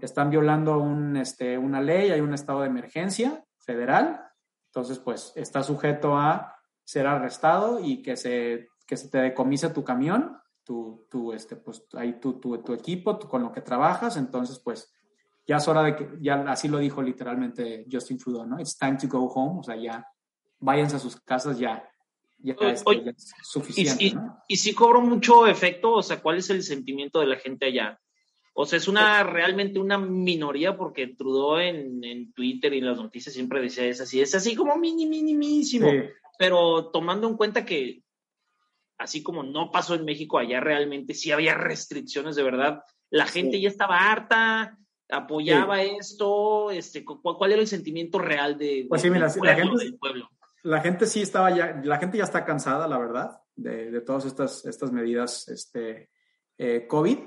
[0.02, 4.22] Están violando un, este, una ley, hay un estado de emergencia federal,
[4.68, 9.84] entonces, pues, está sujeto a ser arrestado y que se, que se te decomise tu
[9.84, 10.40] camión
[11.10, 14.94] tu, este, pues ahí tu, tu, tu equipo, con lo que trabajas, entonces pues
[15.48, 18.60] ya es hora de que, ya así lo dijo literalmente Justin Trudeau, ¿no?
[18.60, 20.06] It's time to go home, o sea, ya
[20.60, 21.90] váyanse a sus casas, ya,
[22.38, 22.84] ya, es,
[23.44, 24.04] suficiente.
[24.04, 24.44] Y, ¿no?
[24.48, 28.00] y, si cobró mucho efecto, o sea, ¿cuál es el sentimiento de la gente allá?
[28.54, 32.98] O sea, es una realmente una minoría porque Trudeau en, en Twitter y en las
[32.98, 35.90] noticias siempre decía es así, es así como mini, minimísimo.
[36.38, 38.04] Pero tomando en cuenta que
[38.98, 42.84] así como no pasó en México, allá realmente sí había restricciones de verdad.
[43.10, 44.78] La gente ya estaba harta,
[45.10, 50.30] apoyaba esto, este, ¿cuál, era el sentimiento real de, pues mira, la gente, del pueblo?
[50.64, 54.66] La gente sí estaba ya, la gente ya está cansada, la verdad, de, todas estas,
[54.66, 56.10] estas medidas este,
[56.58, 57.18] eh, COVID,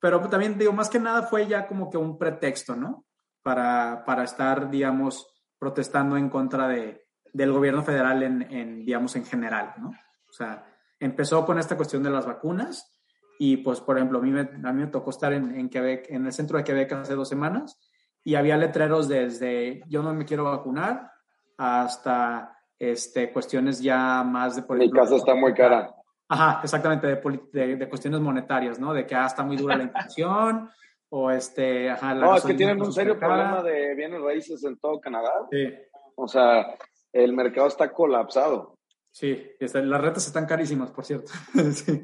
[0.00, 3.04] pero también digo, más que nada fue ya como que un pretexto, ¿no?
[3.42, 5.26] Para, para estar, digamos,
[5.58, 9.88] protestando en contra de, del gobierno federal en, en, digamos, en general, ¿no?
[9.88, 10.64] O sea,
[10.98, 12.90] empezó con esta cuestión de las vacunas
[13.38, 16.06] y pues, por ejemplo, a mí me, a mí me tocó estar en, en, Quebec,
[16.10, 17.78] en el centro de Quebec hace dos semanas
[18.22, 21.10] y había letreros desde yo no me quiero vacunar
[21.56, 24.62] hasta este, cuestiones ya más de...
[24.62, 25.94] Por Mi casa está muy cara.
[26.32, 28.94] Ajá, exactamente, de, de, cuestiones monetarias, ¿no?
[28.94, 30.70] De que ah, está muy dura la inflación
[31.08, 31.90] o este...
[31.90, 35.32] Ajá, no, es que tienen un serio problema de bienes raíces en todo Canadá.
[35.50, 35.74] Sí.
[36.14, 36.76] O sea,
[37.12, 38.78] el mercado está colapsado.
[39.10, 41.32] Sí, este, las retas están carísimas, por cierto.
[41.74, 42.00] sí.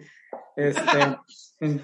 [0.56, 1.18] Este,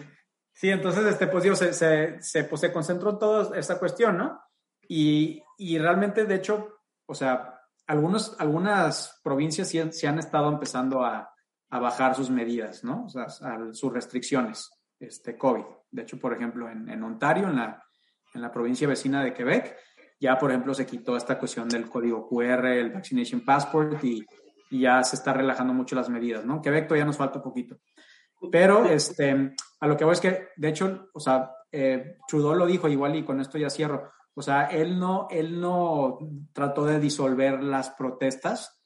[0.52, 4.18] sí, entonces, este, pues, digo, se, se, se, pues, se concentró en toda esta cuestión,
[4.18, 4.40] ¿no?
[4.88, 11.04] Y, y, realmente, de hecho, o sea, algunos, algunas provincias sí, sí han estado empezando
[11.04, 11.31] a,
[11.72, 13.06] a, bajar sus medidas, ¿no?
[13.06, 13.28] O sea,
[13.72, 14.70] sus restricciones,
[15.00, 15.64] este, COVID.
[15.90, 17.82] De hecho, por ejemplo, en, en Ontario, en la,
[18.34, 19.76] en la provincia vecina de Quebec,
[20.20, 24.24] ya, por ejemplo, se quitó esta cuestión del código QR, el Vaccination Passport y
[24.72, 26.62] y ya se está relajando mucho las medidas, ¿no?
[26.62, 27.76] Quebec todavía nos falta poquito.
[28.50, 32.66] Pero este, a lo que voy es que, de hecho, o sea, eh, Trudeau lo
[32.66, 34.10] dijo igual y con esto ya cierro.
[34.34, 36.18] O sea, él no, él no
[36.54, 38.81] trató de disolver las protestas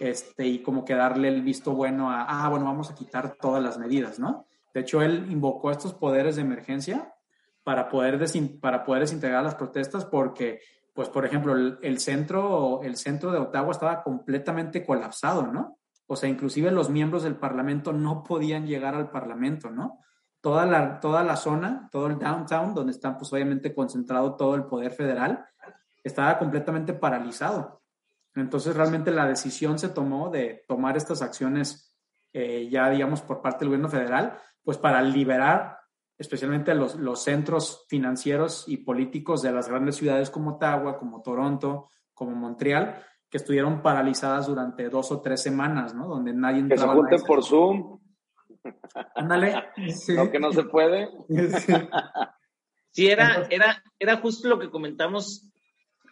[0.00, 3.62] este, y como que darle el visto bueno a, ah, bueno, vamos a quitar todas
[3.62, 4.46] las medidas, ¿no?
[4.74, 7.14] De hecho, él invocó estos poderes de emergencia
[7.62, 8.18] para poder,
[8.60, 10.60] para poder desintegrar las protestas porque
[10.94, 15.78] pues por ejemplo, el, centro, el centro de Ottawa estaba completamente colapsado, ¿no?
[16.06, 20.00] O sea, inclusive los miembros del Parlamento no podían llegar al Parlamento, ¿no?
[20.40, 24.64] Toda la, toda la zona, todo el downtown, donde está pues obviamente concentrado todo el
[24.64, 25.46] poder federal,
[26.02, 27.79] estaba completamente paralizado.
[28.34, 31.90] Entonces realmente la decisión se tomó de tomar estas acciones
[32.32, 35.78] eh, ya digamos por parte del gobierno federal, pues para liberar
[36.16, 41.88] especialmente los, los centros financieros y políticos de las grandes ciudades como Ottawa, como Toronto,
[42.14, 46.06] como Montreal, que estuvieron paralizadas durante dos o tres semanas, ¿no?
[46.06, 47.98] Donde nadie Que se junten por Zoom.
[49.14, 49.54] Ándale.
[50.08, 51.08] Lo que no se puede.
[52.92, 55.49] Sí, era, era, era justo lo que comentamos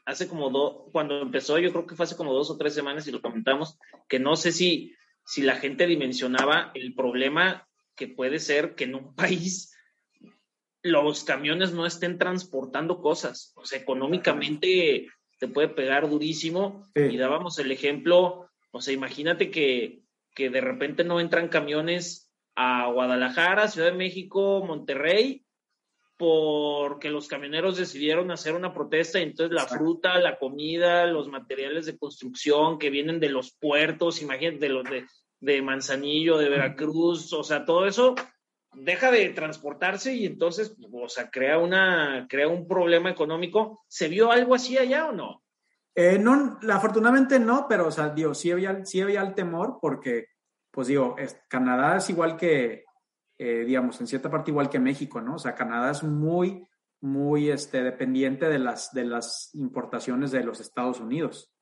[0.08, 3.06] hace como dos, cuando empezó, yo creo que fue hace como dos o tres semanas
[3.06, 3.78] y lo comentamos,
[4.08, 4.94] que no sé si,
[5.24, 9.76] si la gente dimensionaba el problema que puede ser que en un país
[10.82, 13.52] los camiones no estén transportando cosas.
[13.56, 16.86] O sea, económicamente te puede pegar durísimo.
[16.94, 20.04] Y dábamos el ejemplo, o sea, imagínate que,
[20.34, 25.44] que de repente no entran camiones a Guadalajara, Ciudad de México, Monterrey,
[26.18, 31.86] porque los camioneros decidieron hacer una protesta y entonces la fruta, la comida, los materiales
[31.86, 35.06] de construcción que vienen de los puertos, imagínate, de los de,
[35.40, 38.16] de Manzanillo, de Veracruz, o sea, todo eso
[38.74, 43.84] deja de transportarse y entonces, o sea, crea, una, crea un problema económico.
[43.86, 45.44] ¿Se vio algo así allá o no?
[45.94, 50.26] Eh, no, afortunadamente no, pero, o sea, digo, sí había, sí había el temor porque,
[50.70, 51.16] pues digo,
[51.48, 52.84] Canadá es igual que,
[53.38, 55.36] eh, digamos, en cierta parte igual que México, ¿no?
[55.36, 56.66] O sea, Canadá es muy,
[57.00, 61.54] muy este, dependiente de las, de las importaciones de los Estados Unidos.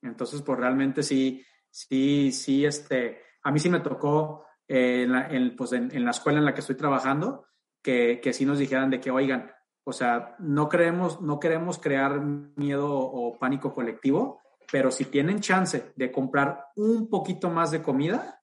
[0.00, 5.28] Entonces, pues realmente sí, sí, sí, este, a mí sí me tocó eh, en, la,
[5.56, 7.46] pues en, la escuela en la que estoy trabajando,
[7.82, 9.50] que, que sí nos dijeran de que, oigan,
[9.84, 14.40] o sea, no queremos, no queremos crear miedo o pánico colectivo,
[14.70, 18.40] pero si tienen chance de comprar un poquito más de comida,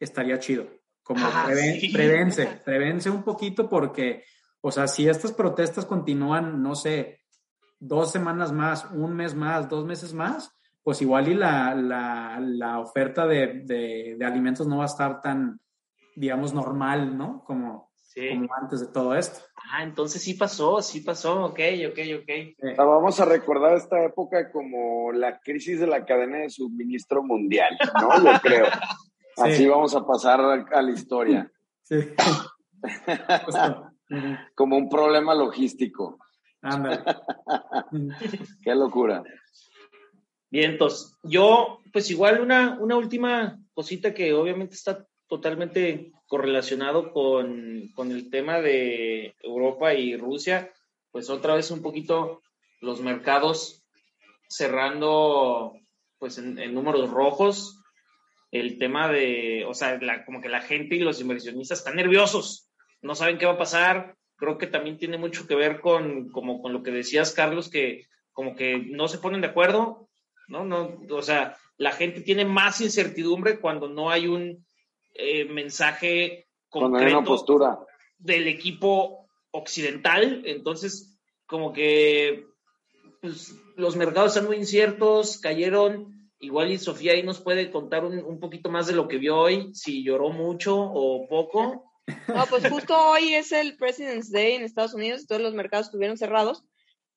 [0.00, 0.79] estaría chido.
[1.10, 1.48] Como ah,
[1.92, 4.22] prevense, un poquito porque,
[4.60, 7.22] o sea, si estas protestas continúan, no sé,
[7.80, 13.26] dos semanas más, un mes más, dos meses más, pues igual y la, la, oferta
[13.26, 15.58] de, alimentos no va a estar tan,
[16.14, 17.42] digamos, normal, ¿no?
[17.42, 19.40] Como, como antes de todo esto.
[19.56, 21.58] Ah, entonces sí pasó, sí pasó, ok,
[21.88, 22.76] ok, ok.
[22.76, 28.32] Vamos a recordar esta época como la crisis de la cadena de suministro mundial, ¿no?
[28.32, 28.66] Yo creo.
[29.36, 31.50] Así vamos a pasar a la historia.
[31.82, 31.96] Sí.
[34.54, 36.18] Como un problema logístico.
[38.62, 39.22] Qué locura.
[40.50, 47.88] Bien, entonces, yo, pues igual una, una última cosita que obviamente está totalmente correlacionado con,
[47.94, 50.72] con, el tema de Europa y Rusia,
[51.12, 52.42] pues otra vez un poquito
[52.80, 53.84] los mercados
[54.48, 55.74] cerrando
[56.18, 57.79] pues en, en números rojos,
[58.50, 62.70] el tema de, o sea, como que la gente y los inversionistas están nerviosos,
[63.02, 64.16] no saben qué va a pasar.
[64.36, 68.06] Creo que también tiene mucho que ver con, como con lo que decías, Carlos, que
[68.32, 70.08] como que no se ponen de acuerdo,
[70.48, 70.64] ¿no?
[70.64, 74.64] no o sea, la gente tiene más incertidumbre cuando no hay un
[75.14, 77.78] eh, mensaje concreto postura.
[78.18, 80.42] del equipo occidental.
[80.44, 82.46] Entonces, como que
[83.20, 88.40] pues, los mercados están muy inciertos, cayeron Igual y Sofía ahí nos puede contar un,
[88.40, 91.86] poquito más de lo que vio hoy, si lloró mucho o poco.
[92.26, 96.16] No, pues justo hoy es el President's Day en Estados Unidos, todos los mercados estuvieron
[96.16, 96.64] cerrados,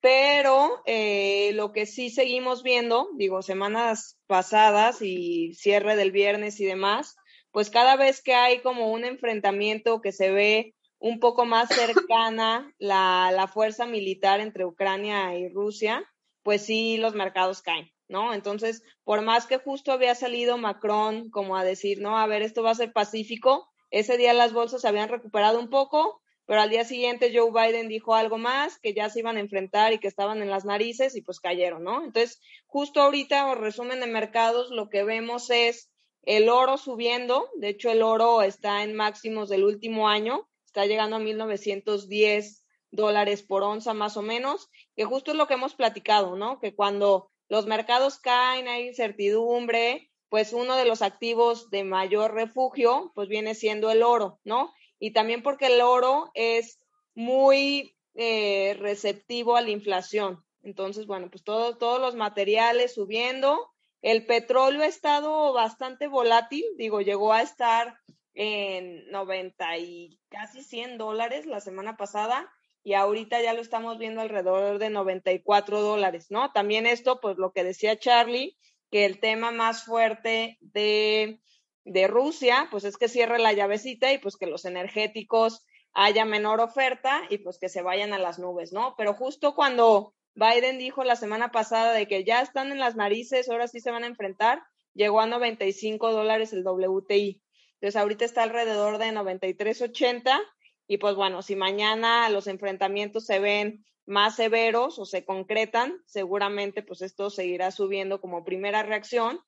[0.01, 6.65] pero eh, lo que sí seguimos viendo, digo, semanas pasadas y cierre del viernes y
[6.65, 7.15] demás,
[7.49, 12.71] pues cada vez que hay como un enfrentamiento que se ve un poco más cercana
[12.77, 16.03] la, la fuerza militar entre Ucrania y Rusia,
[16.43, 17.92] pues sí los mercados caen.
[18.07, 18.33] ¿No?
[18.33, 22.63] Entonces, por más que justo había salido Macron como a decir, no, a ver, esto
[22.63, 26.69] va a ser pacífico, ese día las bolsas se habían recuperado un poco, pero al
[26.69, 30.07] día siguiente Joe Biden dijo algo más, que ya se iban a enfrentar y que
[30.07, 32.03] estaban en las narices y pues cayeron, ¿no?
[32.03, 35.89] Entonces, justo ahorita, o resumen de mercados, lo que vemos es
[36.23, 41.17] el oro subiendo, de hecho el oro está en máximos del último año, está llegando
[41.17, 46.35] a 1910 dólares por onza más o menos, que justo es lo que hemos platicado,
[46.35, 46.59] ¿no?
[46.59, 53.11] Que cuando los mercados caen, hay incertidumbre, pues uno de los activos de mayor refugio,
[53.13, 54.73] pues viene siendo el oro, ¿no?
[54.97, 56.79] Y también porque el oro es
[57.13, 60.43] muy eh, receptivo a la inflación.
[60.63, 63.69] Entonces, bueno, pues todos los materiales subiendo.
[64.01, 67.97] El petróleo ha estado bastante volátil, digo, llegó a estar
[68.33, 72.51] en 90 y casi 100 dólares la semana pasada
[72.83, 76.51] y ahorita ya lo estamos viendo alrededor de 94 dólares, ¿no?
[76.51, 78.57] También esto, pues lo que decía Charlie,
[78.91, 81.39] que el tema más fuerte de,
[81.85, 86.59] de Rusia, pues es que cierre la llavecita y pues que los energéticos haya menor
[86.59, 88.95] oferta y pues que se vayan a las nubes, ¿no?
[88.97, 93.49] Pero justo cuando Biden dijo la semana pasada de que ya están en las narices,
[93.49, 94.61] ahora sí se van a enfrentar,
[94.93, 97.41] llegó a 95 dólares el WTI.
[97.75, 100.39] Entonces ahorita está alrededor de 93.80
[100.87, 106.83] y pues bueno, si mañana los enfrentamientos se ven más severos o se concretan, seguramente
[106.83, 109.39] pues esto seguirá subiendo como primera reacción,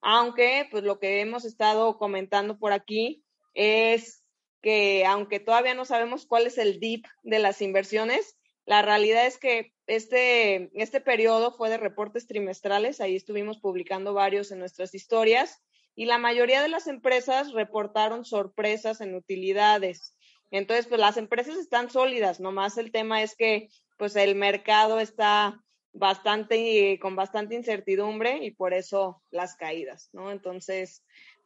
[0.00, 3.24] aunque pues lo que hemos estado comentando por aquí
[3.54, 4.22] es
[4.60, 9.38] que aunque todavía no sabemos cuál es el dip de las inversiones, la realidad es
[9.38, 15.60] que este, este periodo fue de reportes trimestrales, ahí estuvimos publicando varios en nuestras historias,
[15.94, 20.16] y la mayoría de las empresas reportaron sorpresas en utilidades.
[20.52, 25.60] Entonces, pues las empresas están sólidas, nomás el tema es que pues el mercado está
[25.92, 30.30] bastante, con bastante incertidumbre y por eso las caídas, ¿no?
[30.30, 31.04] Entonces,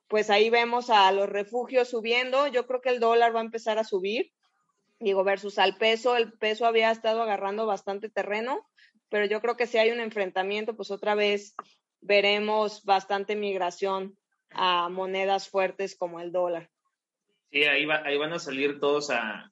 [0.08, 3.78] pues ahí vemos a los refugios subiendo, yo creo que el dólar va a empezar
[3.78, 4.32] a subir,
[4.98, 8.66] Digo, versus al peso, el peso había estado agarrando bastante terreno,
[9.10, 11.54] pero yo creo que si hay un enfrentamiento, pues otra vez
[12.00, 14.16] veremos bastante migración
[14.50, 16.70] a monedas fuertes como el dólar.
[17.50, 19.50] Sí, ahí, ahí van a salir todos a,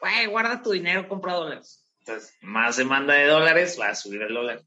[0.00, 1.84] güey, guarda tu dinero, compra dólares.
[2.00, 4.62] Entonces, más demanda de dólares, va a subir el dólar.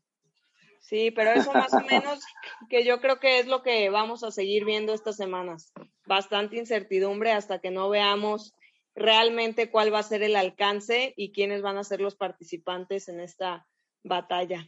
[0.80, 2.24] Sí, pero eso más o menos
[2.70, 5.74] que yo creo que es lo que vamos a seguir viendo estas semanas.
[6.06, 8.56] Bastante incertidumbre hasta que no veamos
[8.96, 13.20] realmente cuál va a ser el alcance y quiénes van a ser los participantes en
[13.20, 13.68] esta
[14.04, 14.68] batalla.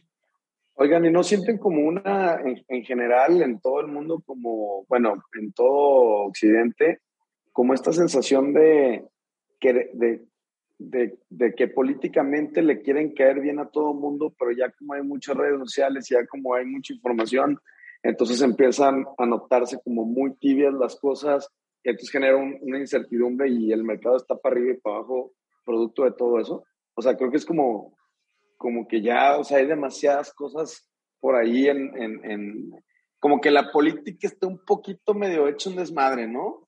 [0.74, 5.52] Oigan, ¿y no sienten como una, en, general, en todo el mundo, como, bueno, en
[5.52, 7.00] todo Occidente,
[7.52, 9.04] como esta sensación de,
[9.60, 15.02] de, de, que políticamente le quieren caer bien a todo mundo, pero ya como hay
[15.02, 17.58] muchas redes sociales, ya como hay mucha información,
[18.02, 21.48] entonces empiezan a notarse como muy tibias las cosas,
[21.82, 25.32] y entonces genera una incertidumbre y el mercado está para arriba y para abajo
[25.64, 26.64] producto de todo eso.
[26.94, 27.96] O sea, creo que es como,
[28.56, 30.86] como que ya, o sea, hay demasiadas cosas
[31.20, 32.72] por ahí en, en
[33.18, 36.66] como que la política está un poquito medio hecho un desmadre, ¿no?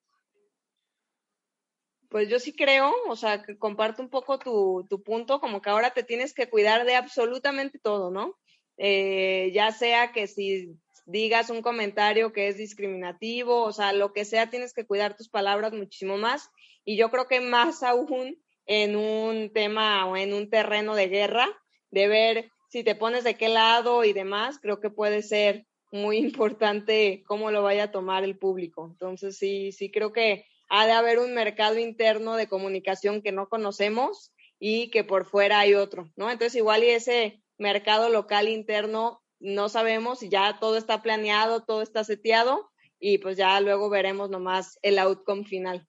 [2.13, 5.71] Pues yo sí creo, o sea, que comparto un poco tu, tu punto, como que
[5.71, 8.39] ahora te tienes que cuidar de absolutamente todo, ¿no?
[8.77, 14.27] Eh, ya sea que si digas un comentario que es discriminativo, o sea, lo que
[14.27, 16.51] sea, tienes que cuidar tus palabras muchísimo más.
[16.85, 21.49] Y yo creo que más aún en un tema o en un terreno de guerra,
[21.91, 26.19] de ver si te pones de qué lado y demás, creo que puede ser muy
[26.19, 28.87] importante cómo lo vaya a tomar el público.
[28.87, 30.45] Entonces, sí, sí creo que
[30.75, 35.59] ha de haber un mercado interno de comunicación que no conocemos y que por fuera
[35.59, 36.31] hay otro, ¿no?
[36.31, 41.83] Entonces igual y ese mercado local interno no sabemos y ya todo está planeado, todo
[41.83, 45.87] está seteado y pues ya luego veremos nomás el outcome final.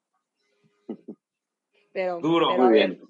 [1.93, 3.01] Pero, duro, muy bien.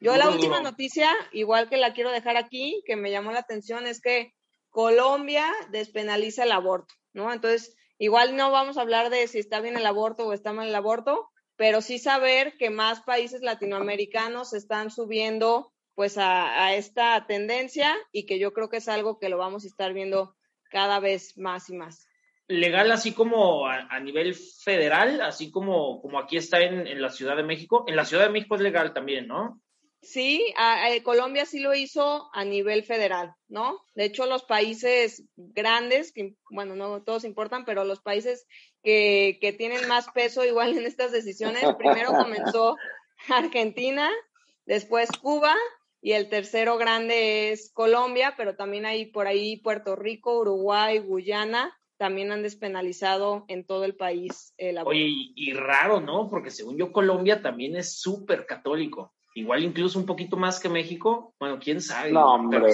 [0.00, 3.86] Yo la última noticia, igual que la quiero dejar aquí, que me llamó la atención,
[3.86, 4.34] es que
[4.68, 7.32] Colombia despenaliza el aborto, ¿no?
[7.32, 10.68] Entonces, Igual no vamos a hablar de si está bien el aborto o está mal
[10.68, 17.94] el aborto, pero sí saber que más países latinoamericanos están subiendo pues a, esta tendencia
[18.10, 20.34] y que yo creo que es algo que lo vamos a estar viendo
[20.70, 22.08] cada vez más y más.
[22.48, 27.36] Legal así como a, nivel federal, así como, como aquí está en, en, la Ciudad
[27.36, 27.84] de México.
[27.86, 29.62] En la Ciudad de México es legal también, ¿no?
[30.04, 30.54] Sí,
[31.02, 33.80] Colombia sí lo hizo a nivel federal, ¿no?
[33.94, 38.46] De hecho, los países grandes, que, bueno, no todos importan, pero los países
[38.82, 42.76] que, que tienen más peso igual en estas decisiones, primero comenzó
[43.28, 44.10] Argentina,
[44.66, 45.54] después Cuba
[46.02, 51.74] y el tercero grande es Colombia, pero también hay por ahí Puerto Rico, Uruguay, Guyana,
[51.96, 54.98] también han despenalizado en todo el país el aborto.
[54.98, 56.28] Oye, y raro, ¿no?
[56.28, 61.34] Porque según yo, Colombia también es súper católico igual incluso un poquito más que México.
[61.38, 62.12] Bueno, quién sabe.
[62.12, 62.72] No, hombre.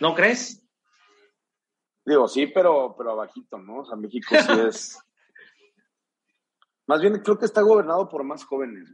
[0.00, 0.62] ¿No crees?
[2.04, 3.80] Digo, sí, pero, pero abajito, ¿no?
[3.80, 4.98] O sea, México sí es.
[6.86, 8.88] más bien creo que está gobernado por más jóvenes.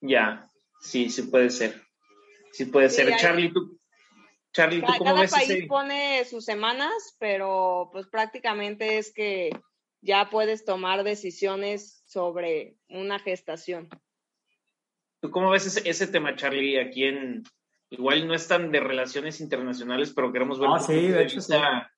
[0.00, 0.50] Ya,
[0.80, 1.80] sí, sí puede ser.
[2.52, 3.14] Sí puede ser.
[3.16, 3.78] Charlie, tú.
[4.52, 9.50] Charlie, ¿tú cómo cada país pone sus semanas, pero pues prácticamente es que
[10.02, 13.88] ya puedes tomar decisiones sobre una gestación.
[15.22, 16.80] ¿Tú cómo ves ese, tema, Charlie?
[16.80, 17.44] Aquí en,
[17.90, 20.68] igual no es tan de relaciones internacionales, pero queremos ver.
[20.74, 21.54] Ah, sí, de hecho sí.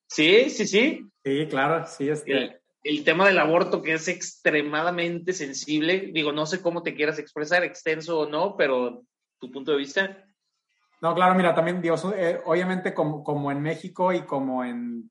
[0.06, 1.00] Sí, sí, sí.
[1.24, 2.10] Sí, claro, sí.
[2.10, 2.60] Este...
[2.82, 7.64] El, tema del aborto que es extremadamente sensible, digo, no sé cómo te quieras expresar,
[7.64, 9.04] extenso o no, pero
[9.40, 10.22] tu punto de vista.
[11.00, 15.10] No, claro, mira, también, Dios, eh, obviamente como, como en México y como en,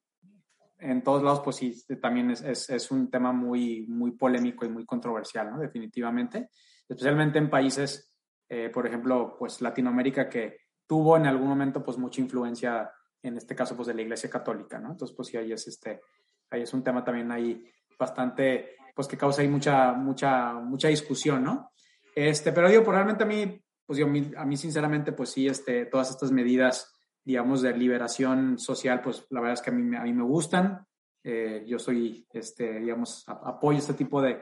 [0.77, 4.69] en todos lados, pues sí, también es, es, es, un tema muy, muy polémico y
[4.69, 5.57] muy controversial, ¿no?
[5.57, 6.49] Definitivamente
[6.87, 8.13] especialmente en países,
[8.49, 10.57] eh, por ejemplo, pues Latinoamérica, que
[10.87, 14.79] tuvo en algún momento pues mucha influencia, en este caso, pues de la Iglesia Católica,
[14.79, 14.91] ¿no?
[14.91, 16.01] Entonces, pues sí, ahí es, este,
[16.49, 17.65] ahí es un tema también ahí
[17.97, 21.71] bastante, pues que causa ahí mucha, mucha, mucha discusión, ¿no?
[22.15, 25.85] Este, pero digo, pues realmente a mí, pues yo, a mí sinceramente, pues sí, este,
[25.85, 30.03] todas estas medidas, digamos, de liberación social, pues la verdad es que a mí, a
[30.03, 30.85] mí me gustan.
[31.23, 34.41] Eh, yo soy, este, digamos, apoyo este tipo de,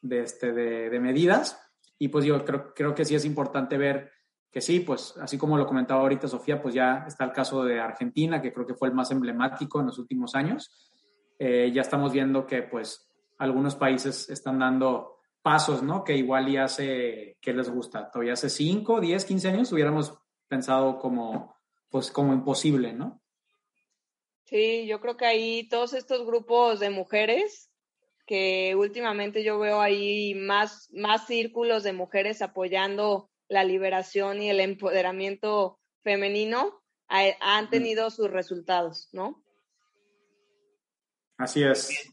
[0.00, 1.58] de, este, de, de medidas.
[1.98, 4.10] Y pues yo creo, creo que sí es importante ver
[4.50, 7.80] que sí, pues así como lo comentaba ahorita Sofía, pues ya está el caso de
[7.80, 10.90] Argentina, que creo que fue el más emblemático en los últimos años.
[11.38, 16.02] Eh, ya estamos viendo que pues algunos países están dando pasos, ¿no?
[16.02, 18.10] Que igual ya hace, ¿qué les gusta?
[18.10, 20.18] Todavía hace 5, 10, 15 años hubiéramos
[20.48, 21.54] pensado como,
[21.88, 23.22] pues como imposible, ¿no?
[24.44, 27.67] Sí, yo creo que ahí todos estos grupos de mujeres
[28.28, 34.60] que últimamente yo veo ahí más, más círculos de mujeres apoyando la liberación y el
[34.60, 39.42] empoderamiento femenino, han tenido sus resultados, ¿no?
[41.38, 42.12] Así es.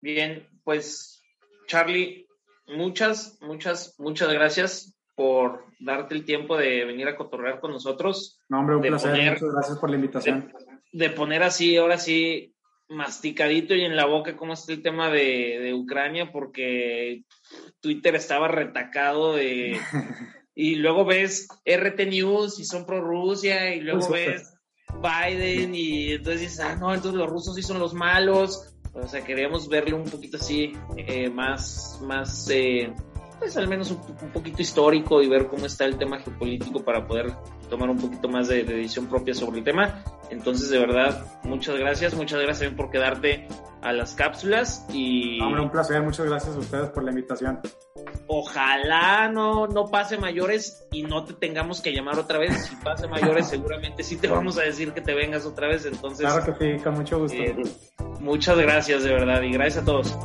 [0.00, 1.22] Bien, pues
[1.68, 2.26] Charlie,
[2.66, 8.40] muchas, muchas, muchas gracias por darte el tiempo de venir a cotorrear con nosotros.
[8.48, 9.34] No, hombre, un placer.
[9.34, 10.52] muchas gracias por la invitación.
[10.92, 12.53] De, poner así, ahora sí,
[12.94, 17.24] masticadito y en la boca cómo está el tema de, de Ucrania, porque
[17.80, 19.78] Twitter estaba retacado de...
[20.54, 24.54] y luego ves RT News y son pro Rusia y luego ves
[25.00, 28.74] Biden y entonces dices, ah, no, entonces los rusos sí son los malos.
[28.92, 32.92] O sea, queríamos verlo un poquito así, eh, más, más, eh,
[33.40, 33.98] pues al menos un,
[34.32, 37.32] poquito histórico y ver cómo está el tema geopolítico para poder
[37.68, 40.04] tomar un poquito más de, decisión propia sobre el tema.
[40.30, 43.48] Entonces, de verdad, muchas gracias, muchas gracias también por quedarte
[43.82, 45.40] a las cápsulas y...
[45.42, 47.60] Hombre, un placer, muchas gracias a ustedes por la invitación.
[48.26, 52.66] Ojalá no, no pase mayores y no te tengamos que llamar otra vez.
[52.66, 55.84] Si pase mayores, seguramente sí te vamos a decir que te vengas otra vez.
[55.84, 57.36] Entonces, claro que sí, con mucho gusto.
[57.36, 57.56] Eh,
[58.20, 60.16] muchas gracias, de verdad, y gracias a todos.